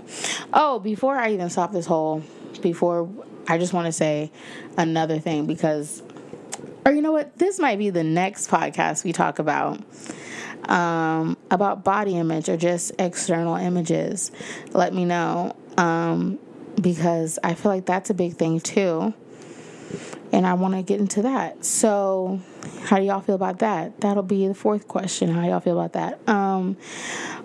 Oh, 0.54 0.78
before 0.78 1.14
I 1.14 1.34
even 1.34 1.50
stop 1.50 1.72
this 1.72 1.84
whole, 1.84 2.22
before 2.62 3.06
I 3.46 3.58
just 3.58 3.74
want 3.74 3.84
to 3.84 3.92
say 3.92 4.32
another 4.78 5.18
thing 5.18 5.44
because, 5.44 6.02
or 6.86 6.92
you 6.92 7.02
know 7.02 7.12
what, 7.12 7.36
this 7.36 7.58
might 7.58 7.76
be 7.76 7.90
the 7.90 8.02
next 8.02 8.50
podcast 8.50 9.04
we 9.04 9.12
talk 9.12 9.40
about. 9.40 9.78
Um, 10.70 11.36
about 11.50 11.84
body 11.84 12.16
image 12.16 12.48
or 12.48 12.56
just 12.56 12.92
external 12.98 13.56
images, 13.56 14.30
let 14.72 14.94
me 14.94 15.04
know. 15.04 15.54
Um, 15.76 16.38
because 16.80 17.38
I 17.44 17.52
feel 17.52 17.72
like 17.72 17.84
that's 17.84 18.08
a 18.08 18.14
big 18.14 18.36
thing 18.36 18.60
too. 18.60 19.12
And 20.32 20.46
I 20.46 20.54
want 20.54 20.74
to 20.74 20.82
get 20.82 21.00
into 21.00 21.22
that. 21.22 21.64
So, 21.64 22.40
how 22.82 22.98
do 22.98 23.04
y'all 23.04 23.20
feel 23.20 23.34
about 23.34 23.58
that? 23.60 24.00
That'll 24.00 24.22
be 24.22 24.46
the 24.46 24.54
fourth 24.54 24.86
question. 24.86 25.30
How 25.30 25.46
y'all 25.46 25.60
feel 25.60 25.78
about 25.78 25.94
that? 25.94 26.28
Um, 26.28 26.76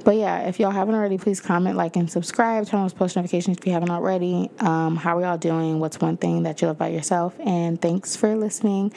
but 0.03 0.15
yeah, 0.17 0.41
if 0.47 0.59
y'all 0.59 0.71
haven't 0.71 0.93
already, 0.93 1.17
please 1.17 1.41
comment, 1.41 1.75
like, 1.77 1.95
and 1.95 2.09
subscribe. 2.09 2.67
Turn 2.67 2.79
on 2.79 2.85
those 2.85 2.93
post 2.93 3.15
notifications 3.15 3.57
if 3.57 3.65
you 3.65 3.73
haven't 3.73 3.89
already. 3.89 4.51
Um, 4.59 4.95
how 4.95 5.17
are 5.17 5.21
y'all 5.21 5.37
doing? 5.37 5.79
What's 5.79 5.99
one 5.99 6.17
thing 6.17 6.43
that 6.43 6.61
you 6.61 6.67
love 6.67 6.77
about 6.77 6.91
yourself? 6.91 7.35
And 7.39 7.81
thanks 7.81 8.15
for 8.15 8.35
listening. 8.35 8.93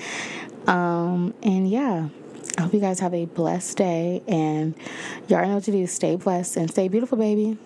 Um, 0.66 1.32
and 1.42 1.68
yeah, 1.68 2.08
I 2.58 2.62
hope 2.62 2.74
you 2.74 2.80
guys 2.80 3.00
have 3.00 3.14
a 3.14 3.24
blessed 3.24 3.78
day. 3.78 4.22
And 4.28 4.74
y'all 5.28 5.46
know 5.46 5.54
what 5.54 5.64
to 5.64 5.72
do. 5.72 5.86
Stay 5.86 6.16
blessed 6.16 6.58
and 6.58 6.70
stay 6.70 6.88
beautiful, 6.88 7.16
baby. 7.16 7.56